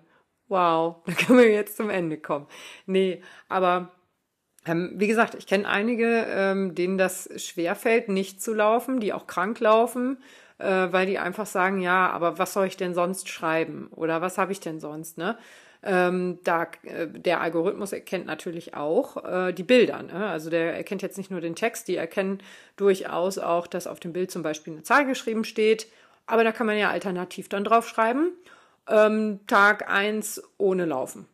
[0.48, 2.48] Wow, da können wir jetzt zum Ende kommen.
[2.86, 3.92] Nee, aber
[4.66, 9.28] ähm, wie gesagt, ich kenne einige, ähm, denen das schwerfällt, nicht zu laufen, die auch
[9.28, 10.18] krank laufen
[10.58, 14.38] äh, weil die einfach sagen, ja, aber was soll ich denn sonst schreiben oder was
[14.38, 15.38] habe ich denn sonst, ne?
[15.86, 20.02] Ähm, da, äh, der Algorithmus erkennt natürlich auch äh, die Bilder.
[20.02, 20.30] Ne?
[20.30, 22.42] Also der erkennt jetzt nicht nur den Text, die erkennen
[22.78, 25.88] durchaus auch, dass auf dem Bild zum Beispiel eine Zahl geschrieben steht.
[26.26, 28.32] Aber da kann man ja alternativ dann drauf schreiben.
[28.88, 31.28] Ähm, Tag 1 ohne Laufen.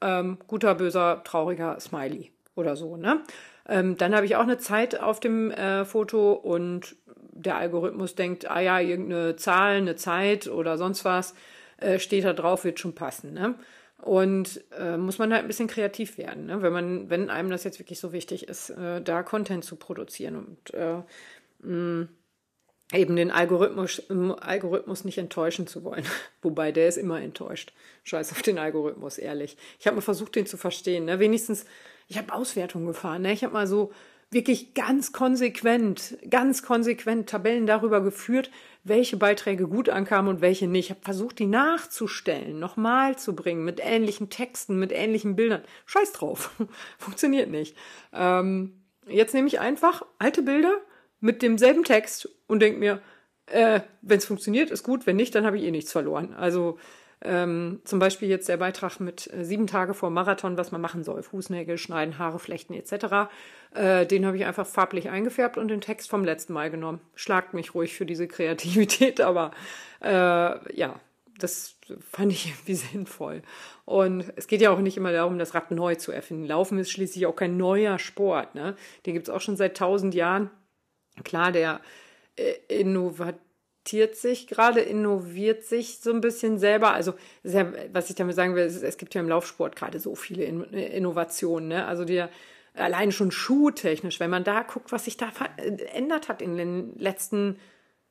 [0.00, 2.96] Ähm, guter, böser, trauriger Smiley oder so.
[2.96, 3.22] Ne?
[3.68, 8.50] Ähm, dann habe ich auch eine Zeit auf dem äh, Foto und der Algorithmus denkt,
[8.50, 11.34] ah ja, irgendeine Zahl, eine Zeit oder sonst was
[11.78, 13.32] äh, steht da drauf, wird schon passen.
[13.32, 13.54] Ne?
[14.02, 16.62] Und äh, muss man halt ein bisschen kreativ werden, ne?
[16.62, 20.36] wenn man, wenn einem das jetzt wirklich so wichtig ist, äh, da Content zu produzieren
[20.36, 21.02] und äh,
[21.60, 22.08] mh,
[22.92, 26.04] eben den Algorithmus, Algorithmus nicht enttäuschen zu wollen.
[26.42, 27.72] Wobei der ist immer enttäuscht.
[28.04, 29.56] Scheiß auf den Algorithmus, ehrlich.
[29.80, 31.06] Ich habe mal versucht, den zu verstehen.
[31.06, 31.18] Ne?
[31.18, 31.64] Wenigstens,
[32.08, 33.22] ich habe Auswertungen gefahren.
[33.22, 33.32] Ne?
[33.32, 33.92] Ich habe mal so
[34.30, 38.50] wirklich ganz konsequent, ganz konsequent Tabellen darüber geführt,
[38.82, 40.86] welche Beiträge gut ankamen und welche nicht.
[40.86, 45.62] Ich habe versucht, die nachzustellen, nochmal zu bringen, mit ähnlichen Texten, mit ähnlichen Bildern.
[45.86, 46.50] Scheiß drauf.
[46.98, 47.76] Funktioniert nicht.
[48.12, 50.74] Ähm, jetzt nehme ich einfach alte Bilder
[51.20, 53.00] mit demselben Text und denke mir,
[53.46, 56.34] äh, wenn es funktioniert, ist gut, wenn nicht, dann habe ich eh nichts verloren.
[56.34, 56.78] Also
[57.24, 61.04] ähm, zum Beispiel jetzt der Beitrag mit äh, sieben Tage vor Marathon, was man machen
[61.04, 61.22] soll.
[61.22, 63.30] Fußnägel schneiden, Haare flechten etc.
[63.74, 67.00] Äh, den habe ich einfach farblich eingefärbt und den Text vom letzten Mal genommen.
[67.14, 69.52] Schlagt mich ruhig für diese Kreativität, aber
[70.02, 71.00] äh, ja,
[71.38, 73.42] das fand ich irgendwie sinnvoll.
[73.86, 76.44] Und es geht ja auch nicht immer darum, das Rad neu zu erfinden.
[76.44, 78.54] Laufen ist schließlich auch kein neuer Sport.
[78.54, 78.76] Ne?
[79.06, 80.50] Den gibt es auch schon seit tausend Jahren.
[81.22, 81.80] Klar, der
[82.36, 83.36] äh, Innovat
[83.84, 86.94] adaptiert sich gerade, innoviert sich so ein bisschen selber.
[86.94, 90.14] Also, ja, was ich damit sagen will, es, es gibt ja im Laufsport gerade so
[90.14, 91.68] viele in, Innovationen.
[91.68, 91.86] Ne?
[91.86, 92.24] Also, die
[92.74, 97.58] allein schon schuhtechnisch, wenn man da guckt, was sich da verändert hat in den letzten,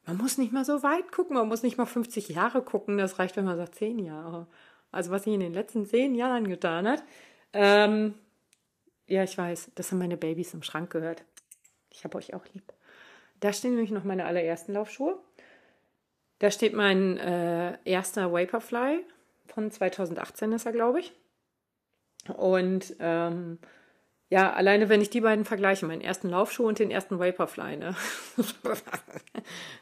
[0.05, 3.17] man muss nicht mal so weit gucken, man muss nicht mal 50 Jahre gucken, das
[3.17, 4.47] reicht, wenn man sagt 10 Jahre.
[4.91, 7.03] Also, was sich in den letzten 10 Jahren getan hat.
[7.51, 8.13] Ähm,
[9.07, 11.23] ja, ich weiß, das haben meine Babys im Schrank gehört.
[11.89, 12.73] Ich habe euch auch lieb.
[13.39, 15.19] Da stehen nämlich noch meine allerersten Laufschuhe.
[16.43, 18.99] Da steht mein äh, erster Vaporfly
[19.45, 21.13] von 2018 ist er, glaube ich.
[22.35, 23.59] Und ähm,
[24.29, 27.95] ja, alleine wenn ich die beiden vergleiche, meinen ersten Laufschuh und den ersten Vaporfly, ne?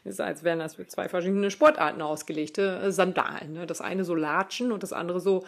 [0.04, 3.54] ist als wären das für zwei verschiedene Sportarten ausgelegte äh, Sandalen.
[3.54, 3.66] Ne?
[3.66, 5.44] Das eine so Latschen und das andere so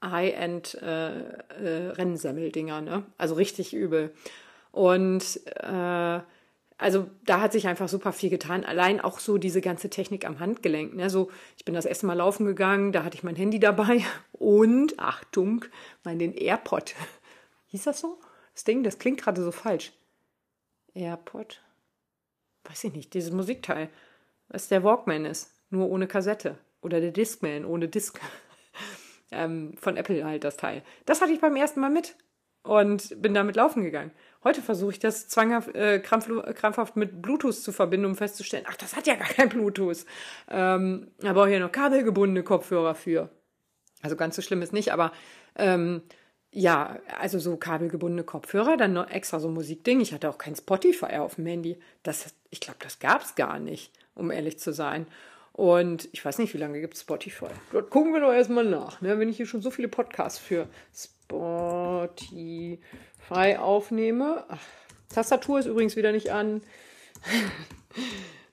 [0.00, 3.02] High-End äh, äh, Rennsemmeldinger, ne?
[3.18, 4.14] Also richtig übel.
[4.70, 6.20] Und äh,
[6.78, 8.64] also da hat sich einfach super viel getan.
[8.64, 10.94] Allein auch so diese ganze Technik am Handgelenk.
[10.94, 11.10] Ne?
[11.10, 14.98] So, ich bin das erste Mal laufen gegangen, da hatte ich mein Handy dabei und,
[14.98, 15.64] Achtung,
[16.04, 16.94] meinen AirPod.
[17.66, 18.18] Hieß das so?
[18.54, 19.92] Das Ding, das klingt gerade so falsch.
[20.94, 21.62] AirPod?
[22.64, 23.88] Weiß ich nicht, dieses Musikteil.
[24.48, 26.58] Was der Walkman ist, nur ohne Kassette.
[26.82, 28.20] Oder der Discman ohne Disc.
[29.30, 30.82] ähm, von Apple halt das Teil.
[31.06, 32.16] Das hatte ich beim ersten Mal mit
[32.62, 34.12] und bin damit laufen gegangen.
[34.44, 38.96] Heute versuche ich das zwanghaft, äh, krampfhaft mit Bluetooth zu verbinden, um festzustellen, ach, das
[38.96, 40.04] hat ja gar kein Bluetooth.
[40.50, 43.30] Ähm, brauche ich ja noch kabelgebundene Kopfhörer für.
[44.02, 45.12] Also ganz so schlimm ist nicht, aber
[45.56, 46.02] ähm,
[46.50, 50.00] ja, also so kabelgebundene Kopfhörer, dann noch extra so Musikding.
[50.00, 51.78] Ich hatte auch kein Spotify auf dem Handy.
[52.02, 55.06] Das, ich glaube, das gab es gar nicht, um ehrlich zu sein.
[55.52, 57.46] Und ich weiß nicht, wie lange gibt es Spotify.
[57.72, 59.00] Dort gucken wir doch erstmal nach.
[59.00, 59.18] Ne?
[59.18, 62.78] Wenn ich hier schon so viele Podcasts für Spotify
[63.30, 64.44] aufnehme.
[64.48, 64.60] Ach,
[65.08, 66.62] Tastatur ist übrigens wieder nicht an.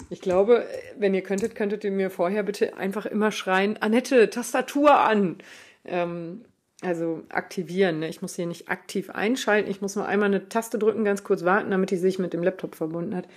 [0.10, 0.66] Ich glaube,
[0.98, 5.38] wenn ihr könntet, könntet ihr mir vorher bitte einfach immer schreien, Annette, Tastatur an.
[5.86, 6.46] Ähm,
[6.82, 8.00] also aktivieren.
[8.00, 8.10] Ne?
[8.10, 9.70] Ich muss hier nicht aktiv einschalten.
[9.70, 12.42] Ich muss nur einmal eine Taste drücken, ganz kurz warten, damit die sich mit dem
[12.42, 13.28] Laptop verbunden hat.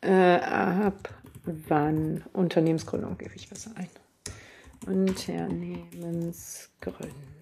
[0.00, 1.14] Äh, ab
[1.44, 2.24] wann?
[2.32, 3.88] Unternehmensgründung gebe ich was ein.
[4.86, 7.37] Unternehmensgründung.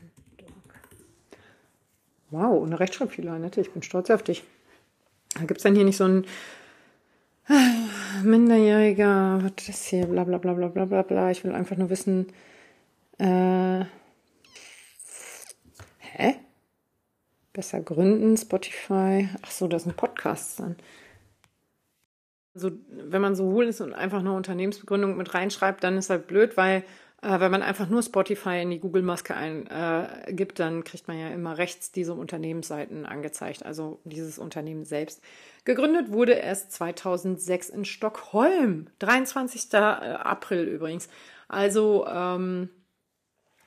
[2.30, 3.60] Wow, eine Rechtschreibfehler, Annette.
[3.60, 4.44] Ich bin stolz auf dich.
[5.40, 6.24] Gibt es denn hier nicht so ein
[7.48, 11.30] äh, Minderjähriger, was ist das hier, bla bla bla bla bla bla bla.
[11.30, 12.26] Ich will einfach nur wissen,
[13.18, 13.84] äh,
[15.98, 16.34] hä?
[17.52, 19.28] Besser gründen, Spotify.
[19.42, 20.76] Ach so, das sind Podcasts dann.
[22.54, 26.26] Also, wenn man so hohl ist und einfach eine Unternehmensbegründung mit reinschreibt, dann ist halt
[26.26, 26.84] blöd, weil
[27.26, 31.28] äh, wenn man einfach nur Spotify in die Google-Maske eingibt, äh, dann kriegt man ja
[31.28, 35.20] immer rechts diese Unternehmensseiten angezeigt, also dieses Unternehmen selbst.
[35.64, 39.72] Gegründet wurde es 2006 in Stockholm, 23.
[39.72, 41.08] Äh, April übrigens.
[41.48, 42.70] Also ähm,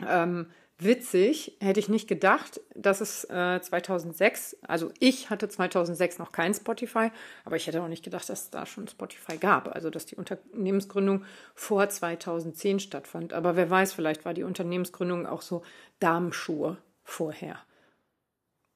[0.07, 0.47] ähm,
[0.80, 6.53] witzig, hätte ich nicht gedacht, dass es äh, 2006, also ich hatte 2006 noch kein
[6.53, 7.11] Spotify,
[7.45, 10.15] aber ich hätte auch nicht gedacht, dass es da schon Spotify gab, also dass die
[10.15, 13.34] Unternehmensgründung vor 2010 stattfand.
[13.34, 15.63] Aber wer weiß, vielleicht war die Unternehmensgründung auch so
[15.99, 17.57] Damenschuhe vorher.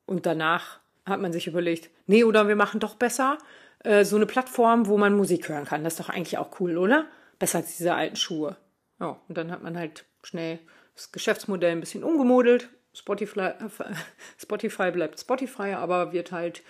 [0.05, 3.37] Und danach hat man sich überlegt, nee, oder wir machen doch besser
[3.83, 5.83] äh, so eine Plattform, wo man Musik hören kann.
[5.83, 7.05] Das ist doch eigentlich auch cool, oder?
[7.39, 8.57] Besser als diese alten Schuhe.
[8.99, 10.59] Ja, und dann hat man halt schnell
[10.95, 12.69] das Geschäftsmodell ein bisschen umgemodelt.
[12.93, 13.51] Spotify,
[14.41, 16.61] Spotify bleibt Spotify, aber wird halt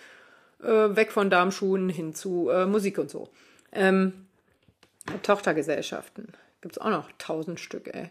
[0.62, 3.30] äh, weg von Darmschuhen hin zu äh, Musik und so.
[3.72, 4.28] Ähm,
[5.22, 8.10] Tochtergesellschaften gibt es auch noch tausend Stück, ey.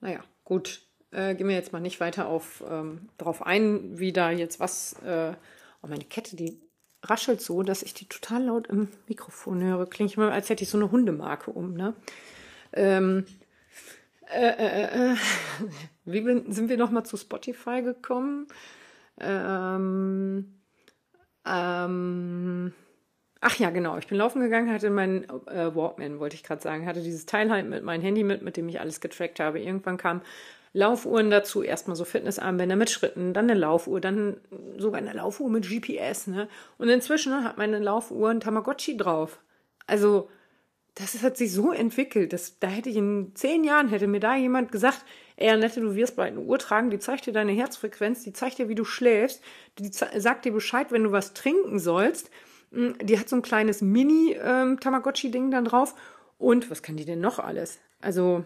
[0.00, 0.82] Naja, gut.
[1.10, 4.94] Äh, gehen wir jetzt mal nicht weiter auf, ähm, drauf ein, wie da jetzt was.
[5.04, 5.32] Äh,
[5.82, 6.60] oh, meine Kette, die
[7.02, 9.86] raschelt so, dass ich die total laut im Mikrofon höre.
[9.86, 11.94] Klingt immer, als hätte ich so eine Hundemarke um, ne?
[12.72, 13.26] Ähm,
[14.32, 15.16] äh, äh, äh,
[16.04, 18.46] wie bin, sind wir nochmal zu Spotify gekommen?
[19.20, 20.60] Ähm,
[21.46, 22.72] ähm,
[23.40, 23.98] ach ja, genau.
[23.98, 27.50] Ich bin laufen gegangen, hatte meinen äh, Walkman, wollte ich gerade sagen, hatte dieses Teil
[27.50, 29.60] halt mit meinem Handy mit, mit dem ich alles getrackt habe.
[29.60, 30.22] Irgendwann kamen
[30.74, 34.36] Laufuhren dazu, erstmal so Fitnessarmbänder mit Schritten, dann eine Laufuhr, dann
[34.76, 36.48] sogar eine Laufuhr mit GPS, ne?
[36.76, 39.40] Und inzwischen hat meine Laufuhr ein Tamagotchi drauf.
[39.86, 40.28] Also
[40.98, 44.34] das hat sich so entwickelt, dass da hätte ich in zehn Jahren, hätte mir da
[44.36, 45.04] jemand gesagt,
[45.36, 48.58] ey Annette, du wirst bald eine Uhr tragen, die zeigt dir deine Herzfrequenz, die zeigt
[48.58, 49.40] dir, wie du schläfst,
[49.78, 52.30] die sagt dir Bescheid, wenn du was trinken sollst.
[52.72, 55.94] Hm, die hat so ein kleines Mini-Tamagotchi-Ding ähm, dann drauf.
[56.36, 57.78] Und was kann die denn noch alles?
[58.00, 58.44] Also,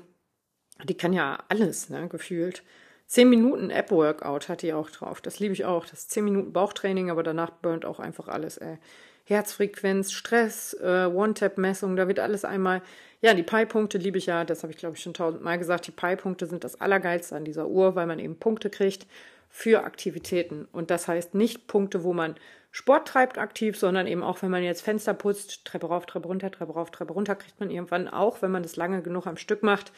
[0.84, 2.62] die kann ja alles, ne, gefühlt.
[3.06, 5.20] Zehn Minuten App-Workout hat die auch drauf.
[5.20, 5.84] Das liebe ich auch.
[5.84, 8.78] Das ist zehn Minuten Bauchtraining, aber danach burnt auch einfach alles, ey.
[9.24, 12.82] Herzfrequenz, Stress, äh, One-Tap-Messung, da wird alles einmal.
[13.20, 15.86] Ja, die Pi-Punkte liebe ich ja, das habe ich glaube ich schon tausendmal gesagt.
[15.86, 19.06] Die Pi-Punkte sind das Allergeilste an dieser Uhr, weil man eben Punkte kriegt
[19.48, 20.66] für Aktivitäten.
[20.72, 22.34] Und das heißt nicht Punkte, wo man
[22.72, 26.50] Sport treibt aktiv, sondern eben auch, wenn man jetzt Fenster putzt, Treppe rauf, Treppe runter,
[26.50, 29.62] Treppe rauf, Treppe runter, kriegt man irgendwann auch, wenn man das lange genug am Stück
[29.62, 29.92] macht,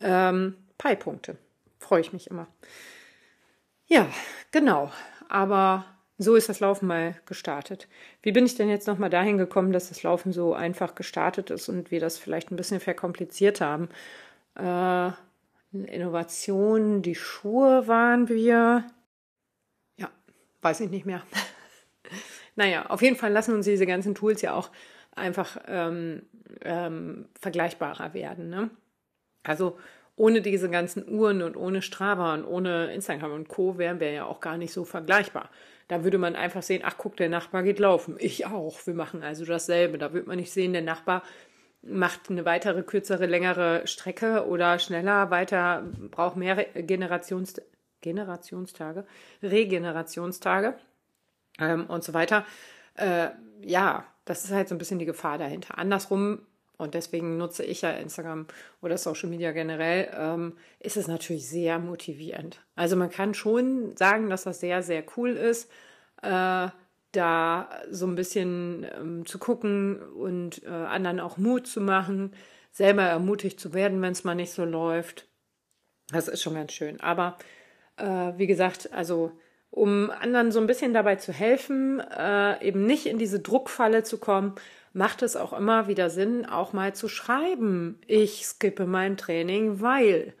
[0.00, 1.38] ähm, Pi-Punkte.
[1.78, 2.48] Freue ich mich immer.
[3.86, 4.08] Ja,
[4.50, 4.90] genau.
[5.28, 5.84] Aber
[6.18, 7.88] so ist das Laufen mal gestartet.
[8.22, 11.68] Wie bin ich denn jetzt nochmal dahin gekommen, dass das Laufen so einfach gestartet ist
[11.68, 13.88] und wir das vielleicht ein bisschen verkompliziert haben?
[14.54, 15.10] Äh,
[15.72, 18.86] Innovation, die Schuhe waren wir.
[19.98, 20.08] Ja,
[20.62, 21.22] weiß ich nicht mehr.
[22.56, 24.70] naja, auf jeden Fall lassen uns diese ganzen Tools ja auch
[25.14, 26.22] einfach ähm,
[26.62, 28.48] ähm, vergleichbarer werden.
[28.48, 28.70] Ne?
[29.42, 29.78] Also
[30.16, 33.76] ohne diese ganzen Uhren und ohne Strava und ohne Instagram und Co.
[33.76, 35.50] wären wir ja auch gar nicht so vergleichbar.
[35.88, 38.16] Da würde man einfach sehen, ach guck, der Nachbar geht laufen.
[38.18, 38.86] Ich auch.
[38.86, 39.98] Wir machen also dasselbe.
[39.98, 41.22] Da würde man nicht sehen, der Nachbar
[41.82, 47.54] macht eine weitere, kürzere, längere Strecke oder schneller, weiter, braucht mehr Generations,
[48.00, 49.06] Generationstage,
[49.42, 50.74] Regenerationstage
[51.60, 52.44] ähm, und so weiter.
[52.94, 53.28] Äh,
[53.62, 55.78] ja, das ist halt so ein bisschen die Gefahr dahinter.
[55.78, 56.40] Andersrum,
[56.78, 58.46] und deswegen nutze ich ja Instagram
[58.82, 62.60] oder Social Media generell, ähm, ist es natürlich sehr motivierend.
[62.74, 65.70] Also man kann schon sagen, dass das sehr, sehr cool ist.
[66.22, 66.68] Äh,
[67.12, 72.34] da so ein bisschen ähm, zu gucken und äh, anderen auch Mut zu machen,
[72.72, 75.26] selber ermutigt zu werden, wenn es mal nicht so läuft.
[76.10, 77.00] Das ist schon ganz schön.
[77.00, 77.38] Aber
[77.96, 79.32] äh, wie gesagt, also
[79.70, 84.18] um anderen so ein bisschen dabei zu helfen, äh, eben nicht in diese Druckfalle zu
[84.18, 84.54] kommen,
[84.96, 90.32] macht es auch immer wieder Sinn, auch mal zu schreiben, ich skippe mein Training, weil.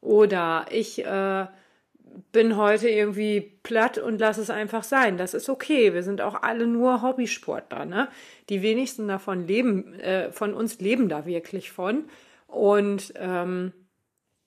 [0.00, 1.46] Oder ich äh,
[2.30, 5.18] bin heute irgendwie platt und lass es einfach sein.
[5.18, 5.92] Das ist okay.
[5.92, 7.84] Wir sind auch alle nur Hobbysportler.
[7.84, 8.08] Ne?
[8.48, 12.04] Die wenigsten davon leben, äh, von uns leben da wirklich von.
[12.46, 13.72] Und ähm,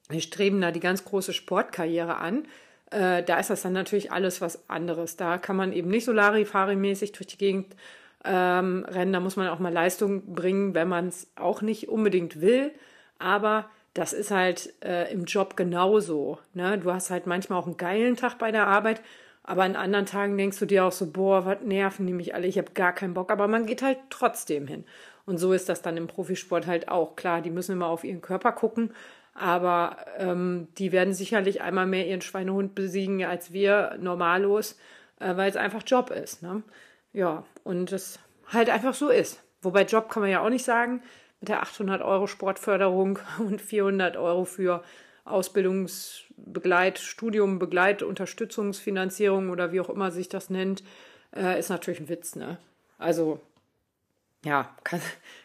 [0.08, 2.46] wir streben da die ganz große Sportkarriere an.
[2.92, 5.18] Äh, da ist das dann natürlich alles was anderes.
[5.18, 7.76] Da kann man eben nicht so Larifari-mäßig durch die Gegend
[8.26, 9.14] ähm, rennen.
[9.14, 12.72] Da muss man auch mal Leistung bringen, wenn man es auch nicht unbedingt will.
[13.18, 16.40] Aber das ist halt äh, im Job genauso.
[16.54, 16.78] Ne?
[16.78, 19.02] Du hast halt manchmal auch einen geilen Tag bei der Arbeit,
[19.44, 22.48] aber an anderen Tagen denkst du dir auch so, boah, was nerven die mich alle,
[22.48, 24.86] ich habe gar keinen Bock, aber man geht halt trotzdem hin.
[25.26, 27.16] Und so ist das dann im Profisport halt auch.
[27.16, 28.94] Klar, die müssen immer auf ihren Körper gucken,
[29.34, 34.78] aber ähm, die werden sicherlich einmal mehr ihren Schweinehund besiegen als wir normalos,
[35.20, 36.42] äh, weil es einfach Job ist.
[36.42, 36.64] Ne?
[37.14, 38.18] Ja, und es
[38.48, 39.44] halt einfach so ist.
[39.62, 41.04] Wobei Job kann man ja auch nicht sagen
[41.40, 44.84] mit der 800 Euro Sportförderung und 400 Euro für
[45.24, 50.84] Ausbildungsbegleit, Studium, Begleit, Unterstützungsfinanzierung oder wie auch immer sich das nennt,
[51.36, 52.58] äh, ist natürlich ein Witz, ne?
[52.98, 53.40] Also,
[54.44, 55.00] ja, kann,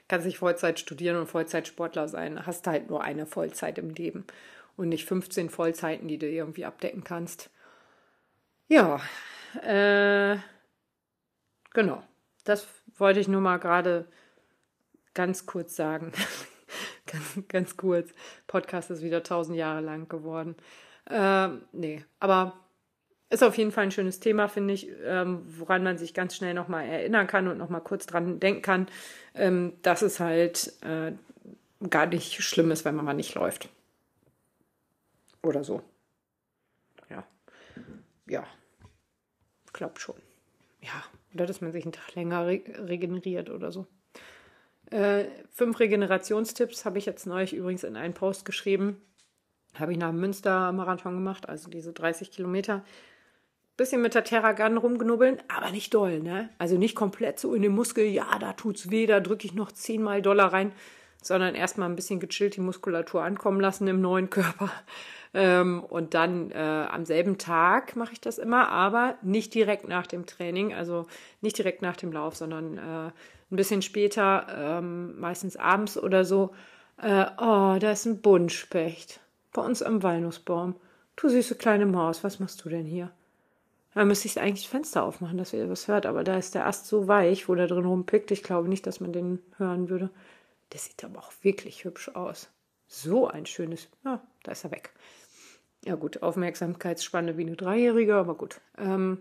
[0.09, 2.47] kann sich Vollzeit studieren und Vollzeitsportler sein.
[2.47, 4.25] Hast halt nur eine Vollzeit im Leben
[4.79, 7.51] und nicht 15 Vollzeiten, die du irgendwie abdecken kannst.
[8.68, 8.99] Ja,
[9.62, 10.39] äh,
[11.75, 12.03] genau.
[12.45, 12.67] Das
[12.97, 14.07] wollte ich nur mal gerade
[15.15, 16.13] ganz kurz sagen.
[17.07, 18.13] ganz, ganz kurz.
[18.47, 20.57] Podcast ist wieder tausend Jahre lang geworden.
[21.11, 22.55] Ähm, nee, aber
[23.31, 26.55] ist auf jeden Fall ein schönes Thema, finde ich, ähm, woran man sich ganz schnell
[26.55, 28.89] nochmal erinnern kann und nochmal kurz dran denken kann,
[29.35, 31.13] ähm, dass es halt äh,
[31.89, 33.69] gar nicht schlimm ist, wenn man mal nicht läuft.
[35.43, 35.83] Oder so.
[37.11, 37.25] Ja.
[38.27, 38.47] Ja.
[39.73, 40.17] Klappt schon.
[40.81, 41.03] Ja.
[41.35, 43.87] Oder dass man sich einen Tag länger re regeneriert oder so.
[44.91, 49.01] Äh, fünf Regenerationstipps habe ich jetzt neulich übrigens in einen Post geschrieben.
[49.74, 52.85] Habe ich nach dem Münster-Marathon gemacht, also diese 30 Kilometer.
[53.76, 56.51] Bisschen mit der Terragun rumgenubbeln, aber nicht doll, ne?
[56.59, 59.72] Also nicht komplett so in den Muskel, ja, da tut's weh, da drücke ich noch
[59.72, 60.70] zehnmal Dollar rein,
[61.20, 64.70] sondern erstmal ein bisschen gechillt die Muskulatur ankommen lassen im neuen Körper.
[65.35, 70.07] Ähm, und dann äh, am selben Tag mache ich das immer, aber nicht direkt nach
[70.07, 71.07] dem Training, also
[71.41, 73.11] nicht direkt nach dem Lauf, sondern äh,
[73.51, 76.55] ein bisschen später, ähm, meistens abends oder so.
[77.03, 79.18] Äh, oh, da ist ein Buntspecht
[79.53, 80.76] bei uns am Walnussbaum.
[81.16, 83.11] Du süße kleine Maus, was machst du denn hier?
[83.93, 86.66] Da müsste ich eigentlich das Fenster aufmachen, dass ihr was hört, aber da ist der
[86.66, 88.30] Ast so weich, wo der drin rumpickt.
[88.30, 90.11] Ich glaube nicht, dass man den hören würde.
[90.72, 92.49] Der sieht aber auch wirklich hübsch aus.
[92.87, 93.89] So ein schönes.
[94.05, 94.93] Ja, da ist er weg
[95.85, 98.61] ja gut, Aufmerksamkeitsspanne wie eine Dreijährige, aber gut.
[98.78, 99.18] Ähm,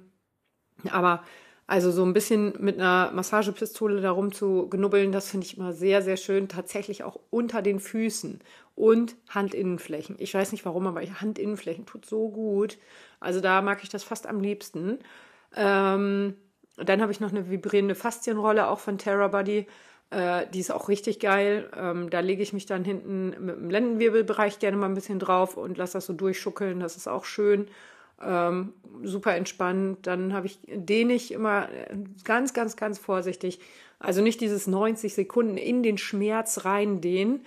[0.90, 1.24] aber
[1.66, 6.02] also so ein bisschen mit einer Massagepistole darum zu genubbeln, das finde ich immer sehr,
[6.02, 6.50] sehr schön.
[6.50, 8.42] Tatsächlich auch unter den Füßen
[8.76, 10.18] und Handinnenflächen.
[10.20, 12.78] Ich weiß nicht warum, aber Handinnenflächen tut so gut.
[13.20, 15.00] Also da mag ich das fast am liebsten.
[15.56, 16.36] Ähm,
[16.78, 19.68] dann habe ich noch eine vibrierende Faszienrolle, auch von Terra Body.
[20.14, 21.70] Äh, die ist auch richtig geil.
[21.76, 25.58] Ähm, da lege ich mich dann hinten mit dem Lendenwirbelbereich gerne mal ein bisschen drauf
[25.58, 26.80] und lasse das so durchschuckeln.
[26.80, 27.68] Das ist auch schön.
[28.22, 30.06] Ähm, super entspannt.
[30.06, 31.68] Dann habe ich, dehne ich immer
[32.24, 33.60] ganz, ganz, ganz vorsichtig.
[34.00, 37.46] Also nicht dieses 90 Sekunden in den Schmerz rein dehnen.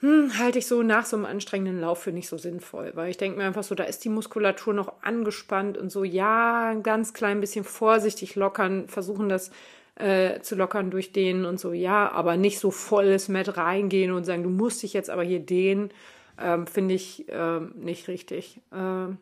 [0.00, 3.16] Hm, halte ich so nach so einem anstrengenden Lauf für nicht so sinnvoll, weil ich
[3.16, 7.14] denke mir einfach so, da ist die Muskulatur noch angespannt und so, ja, ein ganz
[7.14, 9.50] klein bisschen vorsichtig lockern, versuchen das
[9.98, 14.24] äh, zu lockern durch dehnen und so, ja, aber nicht so volles Met reingehen und
[14.24, 15.90] sagen, du musst dich jetzt aber hier dehnen,
[16.40, 18.60] ähm, finde ich ähm, nicht richtig.
[18.72, 19.18] Ähm,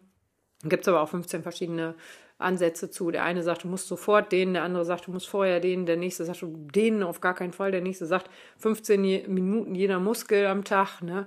[0.63, 1.95] Gibt es aber auch 15 verschiedene
[2.39, 3.11] Ansätze zu.
[3.11, 5.97] Der eine sagt, du musst sofort dehnen, der andere sagt, du musst vorher dehnen, der
[5.97, 10.47] nächste sagt, du dehnen auf gar keinen Fall, der nächste sagt, 15 Minuten jeder Muskel
[10.47, 11.01] am Tag.
[11.01, 11.27] Ne?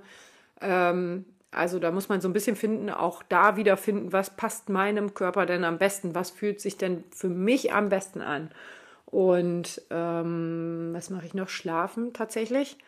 [0.60, 4.68] Ähm, also da muss man so ein bisschen finden, auch da wieder finden, was passt
[4.68, 8.50] meinem Körper denn am besten, was fühlt sich denn für mich am besten an.
[9.10, 11.48] Und ähm, was mache ich noch?
[11.48, 12.78] Schlafen tatsächlich.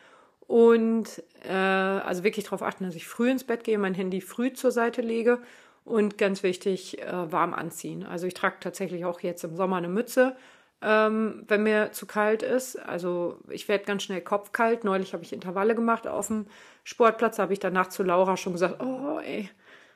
[0.47, 4.53] Und äh, also wirklich darauf achten, dass ich früh ins Bett gehe, mein Handy früh
[4.53, 5.41] zur Seite lege
[5.85, 8.05] und ganz wichtig, äh, warm anziehen.
[8.05, 10.37] Also ich trage tatsächlich auch jetzt im Sommer eine Mütze,
[10.81, 12.77] ähm, wenn mir zu kalt ist.
[12.77, 14.85] Also ich werde ganz schnell kopfkalt.
[14.85, 16.47] Neulich habe ich Intervalle gemacht auf dem
[16.85, 17.37] Sportplatz.
[17.37, 19.49] Da habe ich danach zu Laura schon gesagt, oh ey,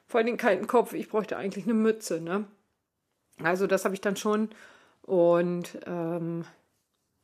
[0.07, 2.21] vor den kalten Kopf, ich bräuchte eigentlich eine Mütze.
[2.21, 2.47] Ne?
[3.43, 4.51] Also das habe ich dann schon.
[5.07, 6.45] Und ähm,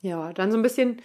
[0.00, 1.02] ja, dann so ein bisschen,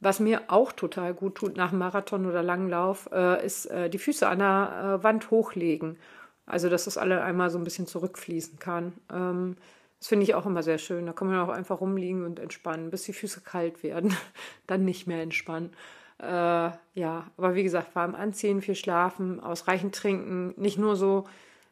[0.00, 3.98] was mir auch total gut tut nach Marathon oder langen Lauf, äh, ist äh, die
[3.98, 5.98] Füße an der äh, Wand hochlegen.
[6.46, 8.92] Also, dass das alle einmal so ein bisschen zurückfließen kann.
[9.12, 9.56] Ähm,
[9.98, 11.06] das finde ich auch immer sehr schön.
[11.06, 14.16] Da kann man auch einfach rumliegen und entspannen, bis die Füße kalt werden.
[14.66, 15.70] Dann nicht mehr entspannen.
[16.18, 20.54] Äh, ja, aber wie gesagt, warm anziehen, viel schlafen, ausreichend trinken.
[20.56, 21.24] Nicht nur so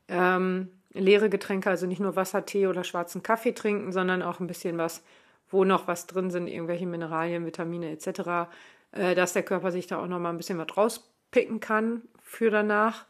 [0.09, 4.47] ähm, leere Getränke, also nicht nur Wasser, Tee oder schwarzen Kaffee trinken, sondern auch ein
[4.47, 5.03] bisschen was,
[5.51, 8.51] wo noch was drin sind, irgendwelche Mineralien, Vitamine etc.,
[8.93, 12.51] äh, dass der Körper sich da auch noch mal ein bisschen was rauspicken kann für
[12.51, 13.07] danach.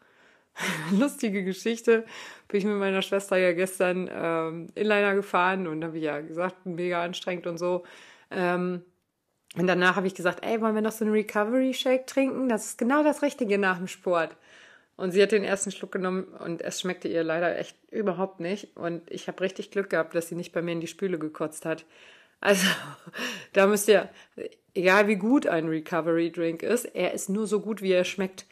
[0.91, 2.05] lustige Geschichte.
[2.49, 7.03] Bin ich mit meiner Schwester ja gestern ähm, Inliner gefahren und habe ja gesagt, mega
[7.03, 7.85] anstrengend und so.
[8.31, 8.83] Ähm,
[9.57, 12.49] und danach habe ich gesagt, ey, wollen wir noch so einen Recovery Shake trinken?
[12.49, 14.37] Das ist genau das Richtige nach dem Sport.
[14.99, 18.77] Und sie hat den ersten Schluck genommen und es schmeckte ihr leider echt überhaupt nicht.
[18.77, 21.65] Und ich habe richtig Glück gehabt, dass sie nicht bei mir in die Spüle gekotzt
[21.65, 21.87] hat.
[22.41, 22.67] Also,
[23.53, 24.09] da müsst ihr,
[24.75, 28.45] egal wie gut ein Recovery Drink ist, er ist nur so gut, wie er schmeckt.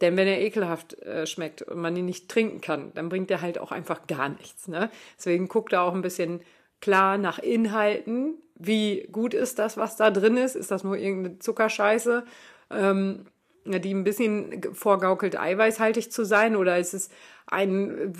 [0.00, 3.42] Denn wenn er ekelhaft äh, schmeckt und man ihn nicht trinken kann, dann bringt er
[3.42, 4.68] halt auch einfach gar nichts.
[4.68, 4.90] Ne?
[5.18, 6.40] Deswegen guckt er auch ein bisschen
[6.80, 8.38] klar nach Inhalten.
[8.54, 10.56] Wie gut ist das, was da drin ist?
[10.56, 12.24] Ist das nur irgendeine Zuckerscheiße,
[12.70, 13.26] ähm,
[13.64, 16.56] die ein bisschen vorgaukelt, eiweißhaltig zu sein?
[16.56, 17.10] Oder ist es
[17.46, 18.14] ein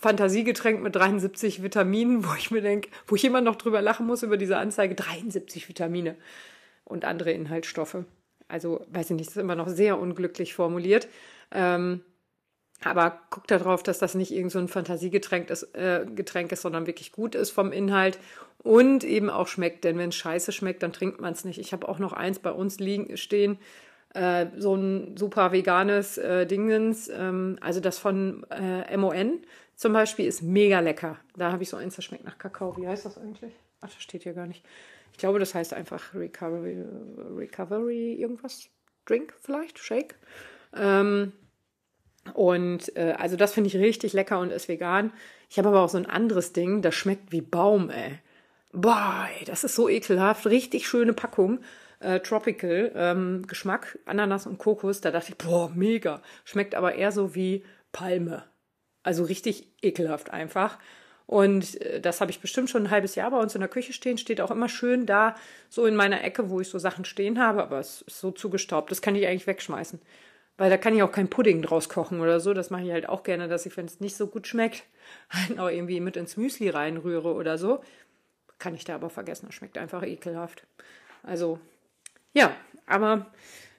[0.00, 4.22] Fantasiegetränk mit 73 Vitaminen, wo ich mir denke, wo ich immer noch drüber lachen muss
[4.22, 6.16] über diese Anzeige, 73 Vitamine
[6.84, 8.04] und andere Inhaltsstoffe.
[8.46, 11.08] Also, weiß ich nicht, das ist immer noch sehr unglücklich formuliert.
[11.50, 12.02] Ähm,
[12.82, 16.86] aber guckt darauf, dass das nicht irgend so ein Fantasiegetränk ist, äh, Getränk ist, sondern
[16.86, 18.18] wirklich gut ist vom Inhalt
[18.58, 19.84] und eben auch schmeckt.
[19.84, 21.58] Denn wenn es scheiße schmeckt, dann trinkt man es nicht.
[21.58, 23.58] Ich habe auch noch eins bei uns liegen, stehen,
[24.14, 27.08] äh, so ein super veganes äh, Dingens.
[27.08, 29.40] Ähm, also das von äh, MON
[29.76, 31.18] zum Beispiel ist mega lecker.
[31.36, 32.76] Da habe ich so eins, das schmeckt nach Kakao.
[32.76, 33.52] Wie heißt das eigentlich?
[33.80, 34.64] Ach, das steht hier gar nicht.
[35.12, 36.84] Ich glaube, das heißt einfach Recovery,
[37.36, 38.68] Recovery irgendwas.
[39.06, 40.14] Drink vielleicht, Shake.
[40.74, 41.32] Ähm,
[42.32, 45.12] und äh, also das finde ich richtig lecker und ist vegan.
[45.50, 48.18] Ich habe aber auch so ein anderes Ding, das schmeckt wie Baum, ey.
[48.72, 50.46] Boah, ey, das ist so ekelhaft.
[50.46, 51.60] Richtig schöne Packung.
[52.00, 55.00] Äh, Tropical ähm, Geschmack, Ananas und Kokos.
[55.00, 56.22] Da dachte ich, boah, mega.
[56.44, 58.44] Schmeckt aber eher so wie Palme.
[59.02, 60.78] Also richtig ekelhaft einfach.
[61.26, 63.92] Und äh, das habe ich bestimmt schon ein halbes Jahr bei uns in der Küche
[63.92, 64.18] stehen.
[64.18, 65.36] Steht auch immer schön da,
[65.68, 67.62] so in meiner Ecke, wo ich so Sachen stehen habe.
[67.62, 68.90] Aber es ist so zugestaubt.
[68.90, 70.00] Das kann ich eigentlich wegschmeißen.
[70.56, 72.54] Weil da kann ich auch kein Pudding draus kochen oder so.
[72.54, 74.84] Das mache ich halt auch gerne, dass ich, wenn es nicht so gut schmeckt,
[75.30, 77.82] halt auch irgendwie mit ins Müsli reinrühre oder so.
[78.58, 79.46] Kann ich da aber vergessen.
[79.46, 80.66] Das schmeckt einfach ekelhaft.
[81.22, 81.58] Also,
[82.34, 82.54] ja,
[82.86, 83.26] aber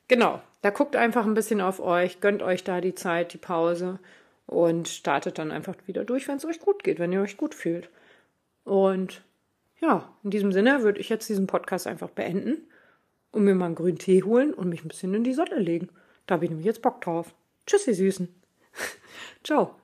[0.07, 0.41] genau.
[0.61, 2.21] Da guckt einfach ein bisschen auf euch.
[2.21, 3.99] Gönnt euch da die Zeit, die Pause
[4.47, 7.53] und startet dann einfach wieder durch, wenn es euch gut geht, wenn ihr euch gut
[7.53, 7.89] fühlt.
[8.63, 9.21] Und
[9.79, 12.67] ja, in diesem Sinne würde ich jetzt diesen Podcast einfach beenden
[13.31, 15.89] und mir mal einen grünen Tee holen und mich ein bisschen in die Sonne legen.
[16.25, 17.35] Da habe ich nämlich jetzt Bock drauf.
[17.67, 18.33] Tschüss, ihr Süßen.
[19.43, 19.75] Ciao.